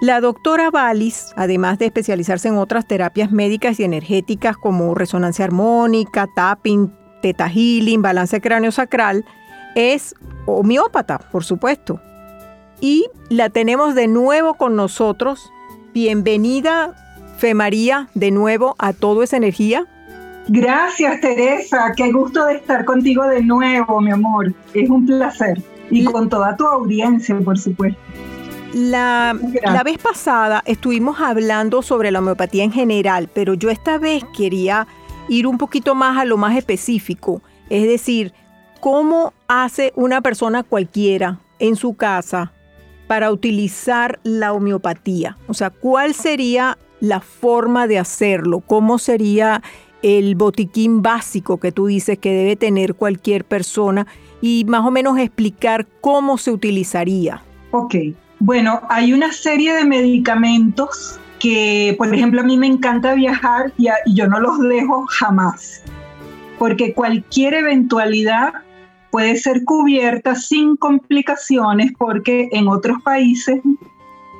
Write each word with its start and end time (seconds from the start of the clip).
La 0.00 0.20
doctora 0.20 0.70
Valis, 0.70 1.32
además 1.36 1.78
de 1.78 1.86
especializarse 1.86 2.48
en 2.48 2.58
otras 2.58 2.86
terapias 2.86 3.32
médicas 3.32 3.80
y 3.80 3.84
energéticas 3.84 4.56
como 4.56 4.94
resonancia 4.94 5.44
armónica, 5.44 6.28
tapping, 6.34 6.92
teta 7.24 7.48
healing, 7.48 8.02
balance 8.02 8.38
cráneo 8.42 8.70
sacral, 8.70 9.24
es 9.74 10.14
homeópata, 10.44 11.18
por 11.18 11.42
supuesto. 11.42 11.98
Y 12.82 13.06
la 13.30 13.48
tenemos 13.48 13.94
de 13.94 14.08
nuevo 14.08 14.52
con 14.52 14.76
nosotros. 14.76 15.50
Bienvenida, 15.94 16.92
Fe 17.38 17.54
María, 17.54 18.10
de 18.12 18.30
nuevo 18.30 18.76
a 18.78 18.92
Todo 18.92 19.22
es 19.22 19.32
Energía. 19.32 19.86
Gracias, 20.48 21.22
Teresa. 21.22 21.94
Qué 21.96 22.12
gusto 22.12 22.44
de 22.44 22.56
estar 22.56 22.84
contigo 22.84 23.26
de 23.26 23.42
nuevo, 23.42 24.02
mi 24.02 24.10
amor. 24.10 24.52
Es 24.74 24.90
un 24.90 25.06
placer. 25.06 25.62
Y 25.88 26.04
con 26.04 26.28
toda 26.28 26.54
tu 26.58 26.66
audiencia, 26.66 27.38
por 27.38 27.58
supuesto. 27.58 27.98
La, 28.74 29.34
la, 29.62 29.82
vez 29.82 29.96
pasada 29.96 30.62
estuvimos 30.66 31.20
hablando 31.20 31.80
sobre 31.80 32.10
la 32.10 32.18
homeopatía 32.18 32.64
en 32.64 32.72
general, 32.72 33.30
pero 33.32 33.54
yo 33.54 33.70
esta 33.70 33.96
vez 33.96 34.24
quería 34.36 34.86
ir 35.28 35.46
un 35.46 35.58
poquito 35.58 35.94
más 35.94 36.18
a 36.18 36.24
lo 36.24 36.36
más 36.36 36.56
específico, 36.56 37.42
es 37.70 37.86
decir, 37.86 38.32
cómo 38.80 39.32
hace 39.48 39.92
una 39.96 40.20
persona 40.20 40.62
cualquiera 40.62 41.40
en 41.58 41.76
su 41.76 41.94
casa 41.94 42.52
para 43.06 43.30
utilizar 43.30 44.20
la 44.22 44.52
homeopatía, 44.52 45.36
o 45.48 45.54
sea, 45.54 45.70
cuál 45.70 46.14
sería 46.14 46.78
la 47.00 47.20
forma 47.20 47.86
de 47.86 47.98
hacerlo, 47.98 48.60
cómo 48.60 48.98
sería 48.98 49.62
el 50.02 50.34
botiquín 50.34 51.00
básico 51.00 51.58
que 51.58 51.72
tú 51.72 51.86
dices 51.86 52.18
que 52.18 52.32
debe 52.32 52.56
tener 52.56 52.94
cualquier 52.94 53.44
persona 53.44 54.06
y 54.40 54.64
más 54.68 54.84
o 54.84 54.90
menos 54.90 55.18
explicar 55.18 55.86
cómo 56.00 56.36
se 56.36 56.50
utilizaría. 56.50 57.42
Ok, 57.70 57.94
bueno, 58.38 58.82
hay 58.90 59.14
una 59.14 59.32
serie 59.32 59.72
de 59.74 59.84
medicamentos 59.84 61.18
que, 61.44 61.94
por 61.98 62.12
ejemplo, 62.14 62.40
a 62.40 62.44
mí 62.44 62.56
me 62.56 62.66
encanta 62.66 63.12
viajar 63.12 63.70
y, 63.76 63.88
yo 64.14 64.26
no 64.26 64.40
los 64.40 64.58
dejo 64.60 65.04
jamás, 65.10 65.82
porque 66.58 66.94
cualquier 66.94 67.52
eventualidad 67.52 68.54
puede 69.10 69.36
ser 69.36 69.62
cubierta 69.64 70.36
sin 70.36 70.74
complicaciones, 70.78 71.92
porque 71.98 72.48
en 72.52 72.66
otros 72.66 73.02
países, 73.02 73.60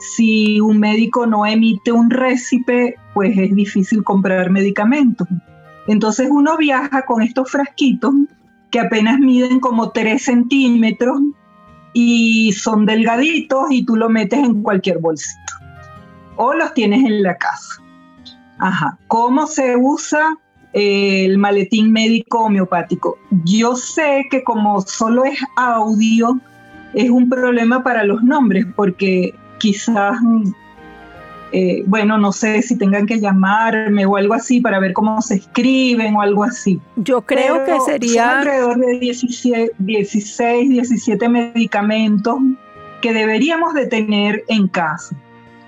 si 0.00 0.58
un 0.62 0.78
médico 0.78 1.26
no 1.26 1.44
emite 1.44 1.92
un 1.92 2.08
récipe, 2.08 2.94
pues 3.12 3.36
es 3.36 3.54
difícil 3.54 4.02
comprar 4.02 4.48
medicamentos. 4.48 5.28
Entonces 5.86 6.28
uno 6.30 6.56
viaja 6.56 7.02
con 7.02 7.20
estos 7.20 7.50
frasquitos 7.50 8.14
que 8.70 8.80
apenas 8.80 9.18
miden 9.18 9.60
como 9.60 9.90
3 9.90 10.22
centímetros 10.22 11.20
y 11.92 12.52
son 12.52 12.86
delgaditos 12.86 13.70
y 13.70 13.84
tú 13.84 13.94
lo 13.94 14.08
metes 14.08 14.38
en 14.38 14.62
cualquier 14.62 15.00
bolsito 15.00 15.63
o 16.36 16.54
los 16.54 16.74
tienes 16.74 17.04
en 17.04 17.22
la 17.22 17.36
casa. 17.36 17.82
Ajá. 18.58 18.98
¿Cómo 19.08 19.46
se 19.46 19.76
usa 19.76 20.36
eh, 20.72 21.24
el 21.26 21.38
maletín 21.38 21.92
médico 21.92 22.44
homeopático? 22.44 23.18
Yo 23.44 23.76
sé 23.76 24.26
que 24.30 24.42
como 24.44 24.80
solo 24.82 25.24
es 25.24 25.38
audio, 25.56 26.38
es 26.94 27.10
un 27.10 27.28
problema 27.28 27.82
para 27.82 28.04
los 28.04 28.22
nombres, 28.22 28.66
porque 28.76 29.34
quizás, 29.58 30.16
eh, 31.52 31.82
bueno, 31.86 32.18
no 32.18 32.32
sé 32.32 32.62
si 32.62 32.76
tengan 32.76 33.06
que 33.06 33.20
llamarme 33.20 34.06
o 34.06 34.16
algo 34.16 34.34
así 34.34 34.60
para 34.60 34.78
ver 34.78 34.92
cómo 34.92 35.20
se 35.20 35.36
escriben 35.36 36.14
o 36.14 36.22
algo 36.22 36.44
así. 36.44 36.80
Yo 36.96 37.22
creo 37.22 37.64
que 37.64 37.80
sería... 37.80 38.38
alrededor 38.38 38.78
de 38.78 38.98
16, 38.98 39.70
17 39.78 41.28
medicamentos 41.28 42.38
que 43.00 43.12
deberíamos 43.12 43.74
de 43.74 43.86
tener 43.86 44.44
en 44.48 44.68
casa. 44.68 45.16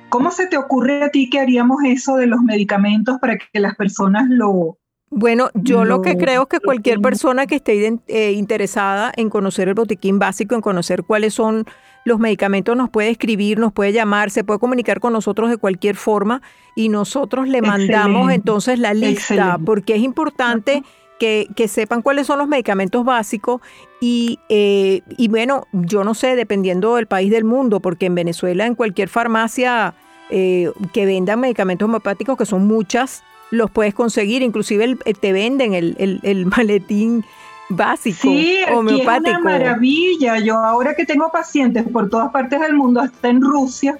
¿Cómo 0.09 0.31
se 0.31 0.47
te 0.47 0.57
ocurre 0.57 1.03
a 1.03 1.11
ti 1.11 1.29
que 1.31 1.41
haríamos 1.41 1.79
eso 1.85 2.17
de 2.17 2.27
los 2.27 2.41
medicamentos 2.43 3.19
para 3.21 3.39
que 3.39 3.61
las 3.61 3.75
personas 3.77 4.29
lo... 4.29 4.79
Bueno, 5.09 5.51
yo 5.55 5.85
lo, 5.85 6.03
que 6.03 6.17
creo 6.17 6.43
es 6.43 6.49
que 6.49 6.61
cualquier 6.61 7.01
persona 7.01 7.47
que 7.47 7.57
esté 7.57 7.97
eh, 8.09 8.33
interesada 8.33 9.13
en 9.17 9.31
conocer 9.31 9.69
el 9.69 9.75
botiquín 9.75 10.19
básico, 10.19 10.57
en 10.57 10.61
conocer 10.61 11.05
cuáles 11.05 11.33
son 11.33 11.65
los 12.05 12.19
medicamentos, 12.19 12.77
nos 12.77 12.91
puede 12.91 13.11
escribir, 13.11 13.59
nos 13.59 13.73
puede 13.73 13.93
llamar, 13.93 14.31
se 14.31 14.43
puede 14.43 14.59
comunicar 14.59 15.01
con 15.01 15.13
nosotros 15.13 15.49
de 15.49 15.59
cualquier 15.59 15.97
forma 15.97 16.43
y 16.75 16.89
nosotros 16.89 17.49
le 17.49 17.63
mandamos 17.63 18.33
entonces 18.33 18.79
la 18.79 18.95
lista, 18.95 19.59
porque 19.65 19.95
es 19.95 20.03
importante 20.03 20.83
que, 21.19 21.69
sepan 21.69 22.03
cuáles 22.03 22.27
son 22.27 22.39
los 22.39 22.49
medicamentos 22.49 23.05
básicos 23.05 23.61
y, 24.01 24.39
eh, 24.49 25.03
y 25.17 25.29
bueno, 25.29 25.67
yo 25.73 26.05
no 26.05 26.15
sé, 26.15 26.37
dependiendo 26.37 26.97
del 26.97 27.07
país 27.07 27.31
del 27.31 27.45
mundo, 27.45 27.81
porque 27.81 28.07
en 28.07 28.15
Venezuela 28.15 28.67
en 28.67 28.75
cualquier 28.75 29.09
farmacia 29.09 29.95
eh, 30.29 30.71
que 30.93 31.07
vendan 31.07 31.41
medicamentos 31.41 31.87
homeopáticos, 31.87 32.37
que 32.37 32.47
son 32.47 32.67
muchas, 32.67 33.23
los 33.51 33.71
puedes 33.71 33.95
conseguir, 33.95 34.43
inclusive 34.43 34.97
te 34.97 35.33
venden 35.33 35.75
el, 35.75 36.21
el, 36.23 36.47
maletín 36.47 37.25
básico 37.69 38.19
sí, 38.23 38.59
homeopático. 38.73 39.31
Es 39.31 39.41
una 39.41 39.51
maravilla. 39.59 40.39
Yo 40.39 40.57
ahora 40.57 40.95
que 40.95 41.05
tengo 41.05 41.31
pacientes 41.31 41.85
por 41.85 42.11
todas 42.11 42.31
partes 42.33 42.61
del 42.61 42.75
mundo, 42.75 43.01
hasta 43.01 43.29
en 43.29 43.41
Rusia, 43.41 43.99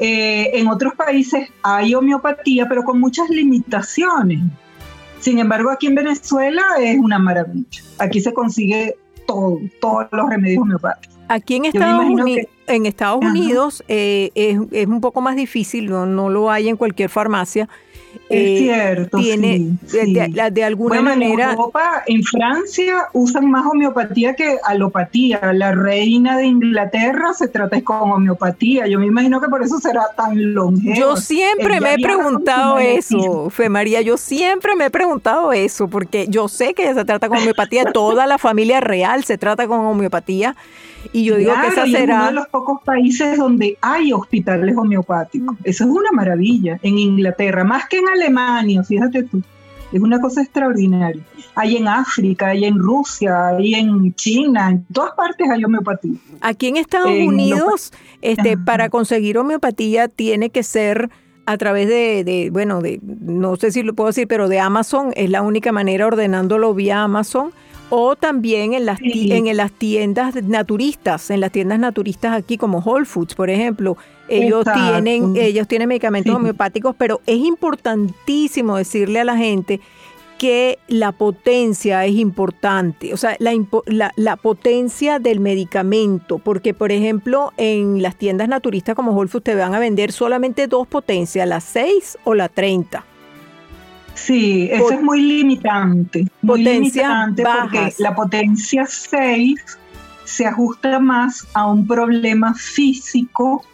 eh, 0.00 0.50
en 0.54 0.66
otros 0.66 0.94
países 0.94 1.48
hay 1.62 1.94
homeopatía, 1.94 2.68
pero 2.68 2.82
con 2.82 2.98
muchas 2.98 3.28
limitaciones. 3.28 4.40
Sin 5.22 5.38
embargo, 5.38 5.70
aquí 5.70 5.86
en 5.86 5.94
Venezuela 5.94 6.62
es 6.80 6.98
una 6.98 7.16
maravilla. 7.16 7.80
Aquí 7.98 8.20
se 8.20 8.32
consigue 8.32 8.96
todo, 9.24 9.60
todos 9.80 10.06
los 10.10 10.28
remedios 10.28 10.62
homeopáticos. 10.62 11.16
Aquí 11.28 11.54
en 11.54 11.64
Estados, 11.66 12.04
Unidos, 12.04 12.46
en 12.66 12.86
Estados 12.86 13.24
Unidos 13.24 13.84
eh, 13.86 14.32
es, 14.34 14.86
un 14.88 15.00
poco 15.00 15.20
más 15.20 15.36
difícil, 15.36 15.86
no, 15.88 16.28
lo 16.28 16.50
hay 16.50 16.68
en 16.68 16.76
cualquier 16.76 17.08
farmacia. 17.08 17.68
Es 18.32 18.48
eh, 18.48 18.58
cierto. 18.58 19.18
Tiene, 19.18 19.76
De, 20.52 20.64
alguna 20.64 21.02
manera. 21.02 21.44
En 21.44 21.50
Europa, 21.50 22.02
en 22.06 22.22
Francia, 22.22 23.08
usan 23.12 23.50
más 23.50 23.66
homeopatía 23.66 24.34
que 24.34 24.56
alopatía. 24.64 25.52
La 25.52 25.72
reina 25.72 26.38
de 26.38 26.46
Inglaterra 26.46 27.34
se 27.34 27.48
trata 27.48 27.80
con 27.82 28.10
homeopatía. 28.10 28.86
Yo 28.86 28.98
me 28.98 29.06
imagino 29.06 29.40
que 29.40 29.48
por 29.48 29.62
eso 29.62 29.78
será 29.78 30.06
tan 30.16 30.54
longevo. 30.54 30.94
Yo 30.94 31.16
siempre 31.16 31.80
me 31.80 31.94
he 31.94 31.98
preguntado 31.98 32.78
eso, 32.78 33.50
Fe 33.50 33.68
María. 33.68 34.00
Yo 34.00 34.16
siempre 34.16 34.74
me 34.76 34.86
he 34.86 34.90
preguntado 34.90 35.52
eso, 35.52 35.88
porque 35.88 36.26
yo 36.28 36.48
sé 36.48 36.72
que 36.72 36.94
se 36.94 37.04
trata 37.04 37.28
con 37.28 37.38
homeopatía. 37.38 37.84
Toda 37.92 38.26
la 38.26 38.38
familia 38.38 38.80
real 38.80 39.24
se 39.24 39.36
trata 39.36 39.66
con 39.66 39.80
homeopatía. 39.80 40.56
Y 41.12 41.24
yo 41.24 41.36
digo 41.36 41.52
que 41.60 41.68
esa 41.68 41.86
será. 41.86 42.14
Es 42.14 42.20
uno 42.20 42.26
de 42.26 42.32
los 42.32 42.48
pocos 42.48 42.82
países 42.82 43.36
donde 43.36 43.76
hay 43.80 44.12
hospitales 44.12 44.76
homeopáticos. 44.76 45.56
Eso 45.64 45.84
es 45.84 45.90
una 45.90 46.12
maravilla. 46.12 46.78
En 46.82 46.98
Inglaterra, 46.98 47.64
más 47.64 47.88
que 47.88 47.98
en 47.98 48.08
Alemania, 48.08 48.21
fíjate 48.84 49.22
tú. 49.24 49.42
Es 49.92 50.00
una 50.00 50.20
cosa 50.20 50.42
extraordinaria. 50.42 51.22
Hay 51.54 51.76
en 51.76 51.86
África, 51.86 52.48
hay 52.48 52.64
en 52.64 52.78
Rusia, 52.78 53.48
hay 53.48 53.74
en 53.74 54.14
China, 54.14 54.70
en 54.70 54.84
todas 54.86 55.12
partes 55.12 55.46
hay 55.50 55.64
homeopatía. 55.64 56.14
Aquí 56.40 56.68
en 56.68 56.78
Estados 56.78 57.10
Unidos, 57.10 57.92
este, 58.22 58.56
para 58.56 58.88
conseguir 58.88 59.36
homeopatía 59.36 60.08
tiene 60.08 60.48
que 60.48 60.62
ser 60.62 61.10
a 61.44 61.58
través 61.58 61.88
de, 61.88 62.24
de, 62.24 62.50
bueno, 62.50 62.80
de, 62.80 63.00
no 63.02 63.56
sé 63.56 63.70
si 63.70 63.82
lo 63.82 63.94
puedo 63.94 64.08
decir, 64.08 64.28
pero 64.28 64.48
de 64.48 64.60
Amazon, 64.60 65.12
es 65.14 65.28
la 65.28 65.42
única 65.42 65.72
manera 65.72 66.06
ordenándolo 66.06 66.72
vía 66.72 67.02
Amazon 67.02 67.52
o 67.94 68.16
también 68.16 68.72
en 68.72 68.86
las, 68.86 68.98
en 69.02 69.54
las 69.54 69.70
tiendas 69.70 70.34
naturistas, 70.44 71.28
en 71.28 71.40
las 71.40 71.52
tiendas 71.52 71.78
naturistas 71.78 72.32
aquí 72.32 72.56
como 72.56 72.78
Whole 72.78 73.04
Foods, 73.04 73.34
por 73.34 73.50
ejemplo, 73.50 73.98
ellos 74.28 74.64
tienen 74.64 75.36
ellos 75.36 75.68
tienen 75.68 75.88
medicamentos 75.88 76.34
homeopáticos, 76.34 76.96
pero 76.96 77.20
es 77.26 77.36
importantísimo 77.36 78.78
decirle 78.78 79.20
a 79.20 79.24
la 79.24 79.36
gente 79.36 79.78
que 80.38 80.78
la 80.88 81.12
potencia 81.12 82.06
es 82.06 82.14
importante, 82.14 83.12
o 83.12 83.18
sea, 83.18 83.36
la, 83.38 83.52
la, 83.84 84.10
la, 84.16 84.36
potencia 84.36 85.18
del 85.18 85.40
medicamento, 85.40 86.38
porque 86.38 86.72
por 86.72 86.92
ejemplo 86.92 87.52
en 87.58 88.00
las 88.00 88.16
tiendas 88.16 88.48
naturistas 88.48 88.96
como 88.96 89.12
Whole 89.12 89.28
Foods 89.28 89.44
te 89.44 89.54
van 89.54 89.74
a 89.74 89.78
vender 89.78 90.12
solamente 90.12 90.66
dos 90.66 90.88
potencias, 90.88 91.46
la 91.46 91.60
6 91.60 92.16
o 92.24 92.32
la 92.32 92.48
30. 92.48 93.04
Sí, 94.14 94.68
eso 94.70 94.92
es 94.92 95.02
muy 95.02 95.20
limitante. 95.22 96.26
Muy 96.42 96.62
limitante 96.62 97.44
porque 97.44 97.94
la 97.98 98.14
potencia 98.14 98.86
6 98.86 99.78
se 100.24 100.46
ajusta 100.46 100.98
más 100.98 101.46
a 101.54 101.66
un 101.66 101.86
problema 101.86 102.54
físico. 102.54 103.64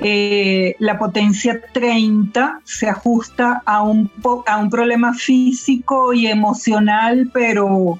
Eh, 0.00 0.74
la 0.78 0.98
potencia 0.98 1.60
30 1.72 2.60
se 2.64 2.88
ajusta 2.88 3.62
a 3.64 3.82
un, 3.82 4.10
a 4.46 4.56
un 4.56 4.70
problema 4.70 5.14
físico 5.14 6.12
y 6.12 6.26
emocional, 6.26 7.30
pero 7.32 7.98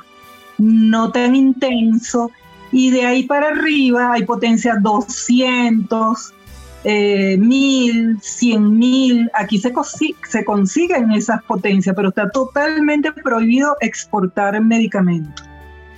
no 0.59 1.13
tan 1.13 1.37
intenso. 1.37 2.31
Y 2.73 2.91
de 2.91 3.07
ahí 3.07 3.23
para 3.25 3.49
arriba 3.49 4.13
hay 4.13 4.25
potencia 4.25 4.77
200, 4.81 6.35
eh, 6.85 7.37
mil, 7.39 8.19
cien 8.21 8.79
mil, 8.79 9.31
aquí 9.35 9.59
se, 9.59 9.73
se 10.29 10.45
consiguen 10.45 11.13
esas 11.13 11.43
potencias, 11.45 11.95
pero 11.95 12.09
está 12.09 12.29
totalmente 12.31 13.13
prohibido 13.13 13.77
exportar 13.81 14.61
medicamentos. 14.61 15.49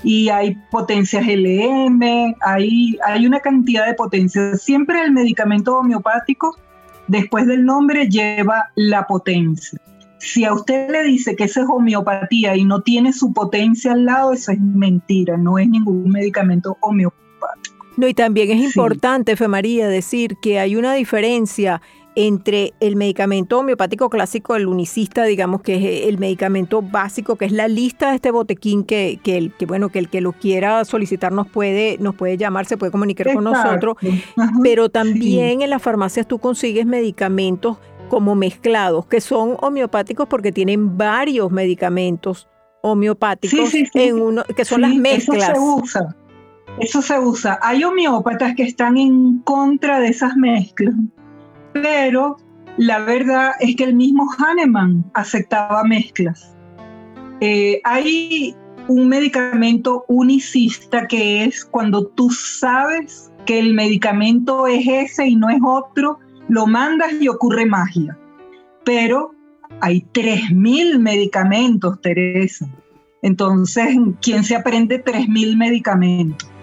Y 0.03 0.29
hay 0.29 0.55
potencias 0.71 1.25
LM, 1.27 2.35
hay, 2.43 2.99
hay 3.07 3.27
una 3.27 3.41
cantidad 3.41 3.87
de 3.87 3.95
potencias. 3.95 4.61
Siempre 4.61 5.03
el 5.03 5.13
medicamento 5.13 5.79
homeopático, 5.79 6.59
después 7.09 7.47
del 7.47 7.65
nombre, 7.65 8.09
lleva 8.11 8.71
la 8.75 9.07
potencia. 9.07 9.81
Si 10.19 10.45
a 10.45 10.53
usted 10.53 10.91
le 10.91 11.05
dice 11.05 11.35
que 11.37 11.45
eso 11.45 11.63
es 11.63 11.67
homeopatía 11.71 12.57
y 12.57 12.65
no 12.65 12.83
tiene 12.83 13.15
su 13.15 13.33
potencia 13.33 13.93
al 13.93 14.05
lado, 14.05 14.35
eso 14.35 14.53
es 14.53 14.61
mentira, 14.61 15.39
no 15.39 15.59
es 15.59 15.69
ningún 15.69 16.11
medicamento 16.11 16.77
homeopático. 16.83 17.24
No, 17.97 18.09
y 18.09 18.15
también 18.15 18.51
es 18.51 18.61
importante, 18.61 19.37
Fe 19.37 19.49
María, 19.49 19.89
decir 19.89 20.37
que 20.43 20.59
hay 20.59 20.77
una 20.77 20.95
diferencia 20.95 21.81
entre 22.17 22.75
el 22.81 22.97
medicamento 22.97 23.59
homeopático 23.59 24.09
clásico, 24.09 24.55
el 24.55 24.67
unicista, 24.67 25.25
digamos 25.25 25.63
que 25.63 25.77
es 25.77 26.09
el 26.09 26.19
medicamento 26.19 26.81
básico, 26.81 27.37
que 27.37 27.45
es 27.47 27.53
la 27.53 27.67
lista 27.67 28.11
de 28.11 28.17
este 28.17 28.31
botequín 28.31 28.85
que, 28.85 29.19
que, 29.23 29.37
el, 29.37 29.53
que 29.53 29.67
bueno, 29.67 29.89
que 29.89 29.99
el 29.99 30.09
que 30.09 30.21
lo 30.21 30.33
quiera 30.33 30.85
solicitar 30.85 31.33
nos 31.33 31.49
puede, 31.49 31.97
nos 31.99 32.15
puede 32.15 32.37
llamar, 32.37 32.67
se 32.67 32.77
puede 32.77 32.93
comunicar 32.93 33.33
con 33.33 33.45
nosotros, 33.45 33.97
pero 34.63 34.89
también 34.89 35.63
en 35.63 35.71
las 35.71 35.83
farmacias 35.83 36.29
tú 36.29 36.39
consigues 36.39 36.87
medicamentos 36.87 37.79
como 38.09 38.35
mezclados, 38.37 39.07
que 39.07 39.21
son 39.21 39.57
homeopáticos 39.61 40.29
porque 40.29 40.53
tienen 40.53 40.97
varios 40.97 41.51
medicamentos 41.51 42.49
homeopáticos 42.83 43.73
en 43.95 44.21
uno, 44.21 44.45
que 44.57 44.65
son 44.65 44.83
las 44.83 44.95
mezclas. 44.95 45.51
Eso 45.51 45.55
se 45.55 45.59
usa. 45.59 46.17
Eso 46.79 47.03
se 47.03 47.19
usa. 47.19 47.59
Hay 47.63 47.85
homeópatas 47.85 48.55
que 48.55 48.65
están 48.65 48.97
en 48.97 49.39
contra 49.41 50.01
de 50.01 50.09
esas 50.09 50.37
mezclas, 50.37 50.95
pero 51.73 52.37
la 52.77 52.99
verdad 52.99 53.53
es 53.61 53.77
que 53.77 53.85
el 53.85 53.95
mismo 53.95 54.27
Hahnemann 54.37 55.05
aceptaba 55.15 55.85
mezclas. 55.85 56.55
Eh, 57.41 57.81
hay 57.85 58.57
un 58.89 59.09
medicamento 59.09 60.05
unicista 60.09 61.07
que 61.07 61.45
es 61.45 61.65
cuando 61.65 62.07
tú 62.09 62.31
sabes 62.31 63.31
que 63.47 63.59
el 63.59 63.75
medicamento 63.75 64.67
es 64.67 64.87
ese 64.87 65.29
y 65.29 65.37
no 65.37 65.49
es 65.51 65.61
otro, 65.65 66.19
lo 66.49 66.67
mandas 66.67 67.13
y 67.21 67.29
ocurre 67.29 67.67
magia. 67.67 68.19
Pero 68.85 69.33
hay 69.81 70.05
3.000 70.13 70.99
medicamentos, 70.99 72.01
Teresa. 72.01 72.67
Entonces, 73.23 73.97
¿quién 74.21 74.45
se 74.45 74.57
aprende 74.57 75.03
3.000 75.03 75.57
medicamentos? 75.57 76.54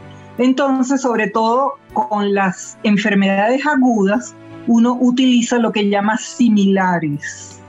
Entonces, 0.41 1.01
sobre 1.01 1.27
todo 1.27 1.75
con 1.93 2.33
las 2.33 2.75
enfermedades 2.81 3.63
agudas, 3.67 4.33
uno 4.65 4.97
utiliza 4.99 5.59
lo 5.59 5.71
que 5.71 5.87
llama 5.87 6.17
similares. 6.17 7.61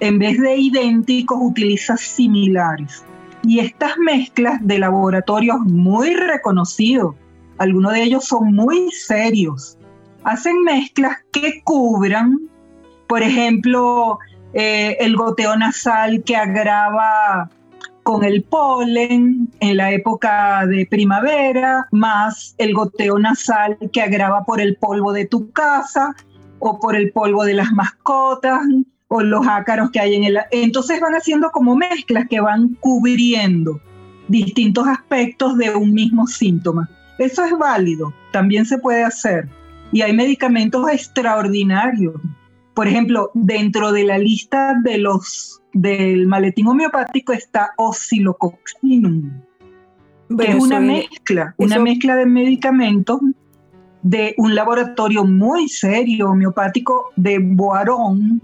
En 0.00 0.18
vez 0.18 0.40
de 0.40 0.56
idénticos, 0.56 1.36
utiliza 1.42 1.98
similares. 1.98 3.04
Y 3.42 3.58
estas 3.58 3.98
mezclas 3.98 4.66
de 4.66 4.78
laboratorios 4.78 5.60
muy 5.60 6.14
reconocidos, 6.14 7.16
algunos 7.58 7.92
de 7.92 8.04
ellos 8.04 8.24
son 8.24 8.54
muy 8.54 8.90
serios, 8.90 9.76
hacen 10.22 10.62
mezclas 10.62 11.18
que 11.32 11.60
cubran, 11.64 12.48
por 13.06 13.22
ejemplo, 13.22 14.18
eh, 14.54 14.96
el 15.00 15.16
goteo 15.16 15.54
nasal 15.58 16.22
que 16.24 16.34
agrava 16.34 17.50
con 18.04 18.22
el 18.22 18.42
polen 18.42 19.48
en 19.60 19.76
la 19.78 19.90
época 19.90 20.66
de 20.66 20.86
primavera, 20.86 21.88
más 21.90 22.54
el 22.58 22.74
goteo 22.74 23.18
nasal 23.18 23.78
que 23.92 24.02
agrava 24.02 24.44
por 24.44 24.60
el 24.60 24.76
polvo 24.76 25.12
de 25.12 25.24
tu 25.24 25.50
casa 25.50 26.14
o 26.58 26.78
por 26.78 26.94
el 26.94 27.10
polvo 27.12 27.44
de 27.44 27.54
las 27.54 27.72
mascotas 27.72 28.60
o 29.08 29.22
los 29.22 29.46
ácaros 29.48 29.90
que 29.90 30.00
hay 30.00 30.14
en 30.14 30.24
el... 30.24 30.38
Entonces 30.50 31.00
van 31.00 31.14
haciendo 31.14 31.50
como 31.50 31.76
mezclas 31.76 32.26
que 32.28 32.40
van 32.40 32.76
cubriendo 32.80 33.80
distintos 34.28 34.86
aspectos 34.86 35.56
de 35.56 35.74
un 35.74 35.94
mismo 35.94 36.26
síntoma. 36.26 36.88
Eso 37.18 37.42
es 37.44 37.56
válido, 37.56 38.12
también 38.32 38.66
se 38.66 38.78
puede 38.78 39.02
hacer. 39.02 39.48
Y 39.92 40.02
hay 40.02 40.12
medicamentos 40.12 40.90
extraordinarios. 40.90 42.16
Por 42.74 42.86
ejemplo, 42.86 43.30
dentro 43.32 43.92
de 43.92 44.04
la 44.04 44.18
lista 44.18 44.78
de 44.82 44.98
los 44.98 45.62
del 45.74 46.26
maletín 46.26 46.68
homeopático 46.68 47.32
está 47.32 47.72
oscilococcinum, 47.76 49.42
que 50.38 50.50
es 50.50 50.54
una 50.54 50.80
mezcla, 50.80 51.54
una 51.58 51.78
mezcla 51.78 52.16
de 52.16 52.26
medicamentos 52.26 53.20
de 54.02 54.34
un 54.38 54.54
laboratorio 54.54 55.24
muy 55.24 55.68
serio 55.68 56.30
homeopático 56.30 57.10
de 57.16 57.38
Boarón, 57.40 58.40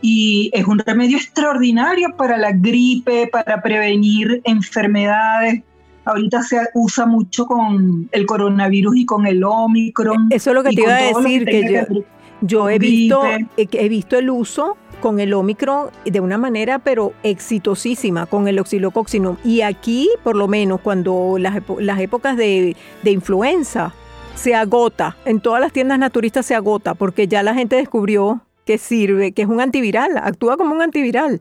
y 0.00 0.50
es 0.52 0.66
un 0.66 0.78
remedio 0.78 1.16
extraordinario 1.16 2.14
para 2.16 2.36
la 2.36 2.52
gripe, 2.52 3.28
para 3.28 3.62
prevenir 3.62 4.40
enfermedades. 4.44 5.62
Ahorita 6.04 6.42
se 6.42 6.58
usa 6.74 7.04
mucho 7.04 7.46
con 7.46 8.08
el 8.12 8.26
coronavirus 8.26 8.96
y 8.96 9.04
con 9.04 9.26
el 9.26 9.42
Omicron. 9.44 10.28
Eso 10.30 10.50
es 10.50 10.54
lo 10.54 10.62
que 10.62 10.70
te 10.70 10.80
iba 10.80 10.96
a 10.96 11.02
decir, 11.02 11.44
que, 11.44 12.04
yo, 12.40 12.68
he, 12.70 12.78
visto, 12.78 13.22
he 13.56 13.88
visto 13.88 14.16
el 14.16 14.30
uso 14.30 14.76
con 15.00 15.20
el 15.20 15.34
Omicron 15.34 15.90
de 16.04 16.20
una 16.20 16.38
manera 16.38 16.78
pero 16.78 17.12
exitosísima 17.22 18.26
con 18.26 18.48
el 18.48 18.58
oxilocoxinum. 18.58 19.36
Y 19.44 19.62
aquí, 19.62 20.08
por 20.22 20.36
lo 20.36 20.48
menos, 20.48 20.80
cuando 20.80 21.36
las, 21.38 21.62
las 21.78 22.00
épocas 22.00 22.36
de, 22.36 22.76
de, 23.02 23.10
influenza 23.10 23.94
se 24.34 24.54
agota, 24.54 25.16
en 25.24 25.40
todas 25.40 25.60
las 25.60 25.72
tiendas 25.72 25.98
naturistas 25.98 26.46
se 26.46 26.54
agota, 26.54 26.94
porque 26.94 27.26
ya 27.26 27.42
la 27.42 27.54
gente 27.54 27.76
descubrió 27.76 28.40
que 28.64 28.78
sirve, 28.78 29.32
que 29.32 29.42
es 29.42 29.48
un 29.48 29.60
antiviral, 29.60 30.16
actúa 30.16 30.56
como 30.56 30.74
un 30.74 30.82
antiviral. 30.82 31.40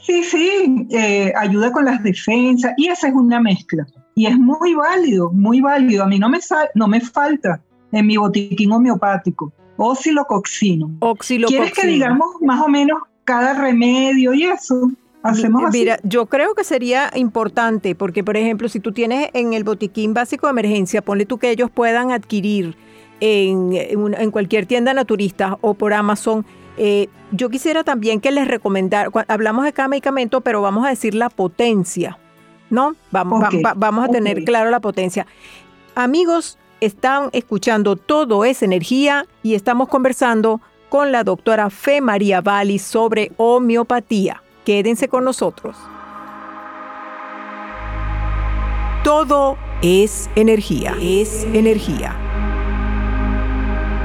Sí, 0.00 0.22
sí, 0.22 0.86
eh, 0.90 1.32
ayuda 1.36 1.72
con 1.72 1.84
las 1.84 2.02
defensas 2.02 2.72
y 2.76 2.88
esa 2.88 3.08
es 3.08 3.14
una 3.14 3.40
mezcla. 3.40 3.86
Y 4.14 4.26
es 4.26 4.38
muy 4.38 4.74
válido, 4.74 5.30
muy 5.32 5.60
válido. 5.60 6.04
A 6.04 6.06
mí 6.06 6.18
no 6.18 6.28
me, 6.28 6.38
no 6.74 6.88
me 6.88 7.00
falta 7.00 7.60
en 7.92 8.06
mi 8.06 8.16
botiquín 8.16 8.72
homeopático. 8.72 9.52
Oxilocoxino. 9.76 10.90
¿Quieres 11.46 11.72
que 11.72 11.86
digamos 11.86 12.26
más 12.40 12.62
o 12.62 12.68
menos 12.68 13.00
cada 13.24 13.54
remedio 13.54 14.34
y 14.34 14.44
eso? 14.44 14.90
Hacemos 15.22 15.64
así. 15.64 15.78
Mira, 15.78 15.98
yo 16.02 16.26
creo 16.26 16.54
que 16.54 16.64
sería 16.64 17.10
importante 17.14 17.94
porque, 17.94 18.22
por 18.22 18.36
ejemplo, 18.36 18.68
si 18.68 18.78
tú 18.78 18.92
tienes 18.92 19.30
en 19.32 19.54
el 19.54 19.64
botiquín 19.64 20.12
básico 20.12 20.46
de 20.46 20.50
emergencia, 20.50 21.02
ponle 21.02 21.24
tú 21.24 21.38
que 21.38 21.50
ellos 21.50 21.70
puedan 21.70 22.12
adquirir 22.12 22.76
en, 23.20 23.72
en, 23.72 24.30
cualquier 24.30 24.66
tienda 24.66 24.92
naturista 24.92 25.56
o 25.62 25.74
por 25.74 25.94
Amazon. 25.94 26.44
Eh, 26.76 27.08
yo 27.30 27.48
quisiera 27.48 27.84
también 27.84 28.20
que 28.20 28.32
les 28.32 28.46
recomendara, 28.46 29.10
hablamos 29.28 29.64
de 29.64 29.72
cada 29.72 29.88
medicamento, 29.88 30.42
pero 30.42 30.60
vamos 30.60 30.84
a 30.84 30.90
decir 30.90 31.14
la 31.14 31.30
potencia, 31.30 32.18
¿no? 32.68 32.94
Vamos, 33.10 33.42
vamos 33.76 34.04
a 34.04 34.08
tener 34.08 34.44
claro 34.44 34.70
la 34.70 34.80
potencia. 34.80 35.26
Amigos, 35.94 36.58
están 36.84 37.30
escuchando 37.32 37.96
Todo 37.96 38.44
es 38.44 38.62
Energía 38.62 39.26
y 39.42 39.54
estamos 39.54 39.88
conversando 39.88 40.60
con 40.88 41.12
la 41.12 41.24
doctora 41.24 41.70
Fe 41.70 42.00
María 42.00 42.40
Vali 42.40 42.78
sobre 42.78 43.32
homeopatía. 43.36 44.42
Quédense 44.64 45.08
con 45.08 45.24
nosotros. 45.24 45.76
Todo 49.02 49.58
es 49.82 50.30
energía, 50.34 50.94
es 51.00 51.44
energía. 51.52 52.16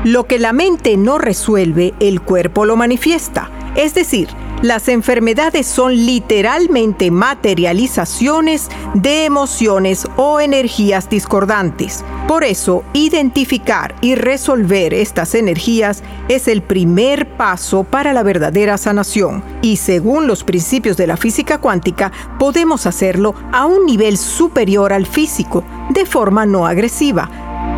Lo 0.03 0.25
que 0.25 0.39
la 0.39 0.53
mente 0.53 0.97
no 0.97 1.17
resuelve, 1.17 1.93
el 1.99 2.21
cuerpo 2.21 2.65
lo 2.65 2.75
manifiesta. 2.75 3.49
Es 3.75 3.93
decir, 3.93 4.29
las 4.61 4.89
enfermedades 4.89 5.65
son 5.67 5.95
literalmente 5.95 7.11
materializaciones 7.11 8.69
de 8.93 9.25
emociones 9.25 10.05
o 10.17 10.39
energías 10.39 11.09
discordantes. 11.09 12.03
Por 12.27 12.43
eso, 12.43 12.83
identificar 12.93 13.95
y 14.01 14.15
resolver 14.15 14.93
estas 14.93 15.33
energías 15.33 16.03
es 16.27 16.47
el 16.47 16.61
primer 16.61 17.37
paso 17.37 17.85
para 17.85 18.11
la 18.11 18.21
verdadera 18.21 18.77
sanación. 18.77 19.43
Y 19.61 19.77
según 19.77 20.27
los 20.27 20.43
principios 20.43 20.97
de 20.97 21.07
la 21.07 21.17
física 21.17 21.59
cuántica, 21.59 22.11
podemos 22.37 22.85
hacerlo 22.85 23.33
a 23.53 23.65
un 23.65 23.85
nivel 23.85 24.17
superior 24.17 24.91
al 24.91 25.05
físico, 25.05 25.63
de 25.89 26.05
forma 26.05 26.45
no 26.45 26.67
agresiva. 26.67 27.29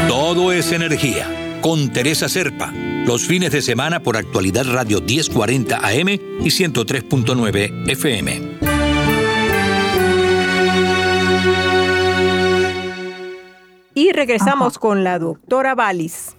Todo 0.09 0.53
es 0.53 0.73
energía. 0.73 1.51
Con 1.62 1.92
Teresa 1.92 2.28
Serpa 2.28 2.73
los 3.07 3.25
fines 3.25 3.52
de 3.52 3.62
semana 3.62 4.00
por 4.00 4.16
actualidad 4.16 4.64
Radio 4.64 5.00
1040 5.00 5.76
AM 5.76 6.09
y 6.09 6.50
103.9 6.50 7.88
FM. 7.88 8.59
Y 13.95 14.11
regresamos 14.11 14.76
con 14.76 15.04
la 15.04 15.21
doctora 15.21 15.76
Valis. 15.76 16.37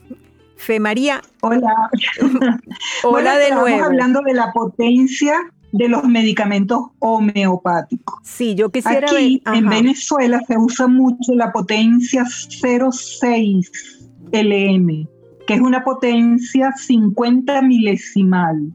Fe 0.57 0.81
María. 0.81 1.21
Hola. 1.39 1.73
Hola 3.05 3.37
de 3.37 3.51
nuevo. 3.51 3.67
Estamos 3.67 3.87
hablando 3.87 4.21
de 4.23 4.33
la 4.33 4.51
potencia 4.51 5.35
de 5.71 5.87
los 5.87 6.03
medicamentos 6.03 6.87
homeopáticos. 6.99 8.19
Sí, 8.23 8.55
yo 8.55 8.69
quisiera 8.69 9.07
Aquí 9.09 9.41
en 9.45 9.69
Venezuela 9.69 10.41
se 10.45 10.57
usa 10.57 10.87
mucho 10.87 11.33
la 11.33 11.53
potencia 11.53 12.25
06 12.25 13.71
LM 14.33 15.12
que 15.47 15.55
es 15.55 15.61
una 15.61 15.83
potencia 15.83 16.71
50 16.75 17.61
milesimal, 17.61 18.71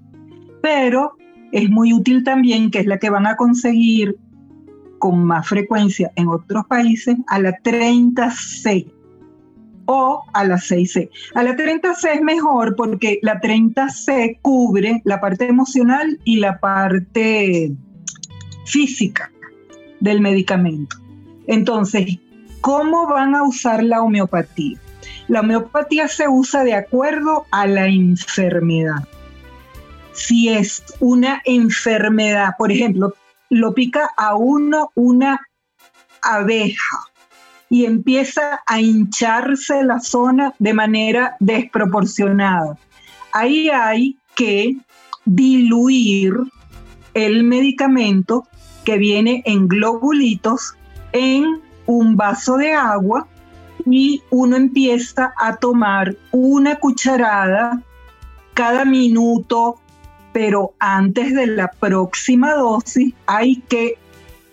pero 0.62 1.16
es 1.52 1.70
muy 1.70 1.92
útil 1.92 2.24
también, 2.24 2.70
que 2.70 2.80
es 2.80 2.86
la 2.86 2.98
que 2.98 3.10
van 3.10 3.26
a 3.26 3.36
conseguir 3.36 4.16
con 4.98 5.24
más 5.24 5.48
frecuencia 5.48 6.10
en 6.16 6.28
otros 6.28 6.66
países, 6.66 7.16
a 7.28 7.38
la 7.38 7.52
30C 7.58 8.92
o 9.86 10.22
a 10.34 10.44
la 10.44 10.56
6C. 10.56 11.08
A 11.34 11.42
la 11.42 11.56
30C 11.56 12.16
es 12.16 12.20
mejor 12.20 12.76
porque 12.76 13.18
la 13.22 13.40
30C 13.40 14.38
cubre 14.42 15.00
la 15.04 15.20
parte 15.20 15.46
emocional 15.46 16.20
y 16.24 16.36
la 16.36 16.58
parte 16.58 17.72
física 18.66 19.32
del 20.00 20.20
medicamento. 20.20 20.96
Entonces, 21.46 22.18
¿cómo 22.60 23.06
van 23.06 23.34
a 23.34 23.44
usar 23.44 23.82
la 23.82 24.02
homeopatía? 24.02 24.78
La 25.28 25.40
homeopatía 25.40 26.08
se 26.08 26.26
usa 26.26 26.64
de 26.64 26.74
acuerdo 26.74 27.46
a 27.50 27.66
la 27.66 27.86
enfermedad. 27.86 29.06
Si 30.12 30.48
es 30.48 30.82
una 31.00 31.42
enfermedad, 31.44 32.54
por 32.58 32.72
ejemplo, 32.72 33.14
lo 33.50 33.74
pica 33.74 34.10
a 34.16 34.34
uno 34.34 34.90
una 34.94 35.40
abeja 36.22 36.98
y 37.70 37.84
empieza 37.84 38.60
a 38.66 38.80
hincharse 38.80 39.84
la 39.84 40.00
zona 40.00 40.54
de 40.58 40.72
manera 40.72 41.36
desproporcionada. 41.40 42.78
Ahí 43.32 43.68
hay 43.68 44.16
que 44.34 44.76
diluir 45.26 46.34
el 47.12 47.44
medicamento 47.44 48.48
que 48.84 48.96
viene 48.96 49.42
en 49.44 49.68
globulitos 49.68 50.74
en 51.12 51.60
un 51.84 52.16
vaso 52.16 52.56
de 52.56 52.72
agua 52.72 53.28
y 53.86 54.22
uno 54.30 54.56
empieza 54.56 55.32
a 55.36 55.56
tomar 55.56 56.16
una 56.32 56.76
cucharada 56.76 57.82
cada 58.54 58.84
minuto, 58.84 59.78
pero 60.32 60.72
antes 60.78 61.34
de 61.34 61.46
la 61.46 61.70
próxima 61.70 62.54
dosis 62.54 63.14
hay 63.26 63.56
que 63.68 63.98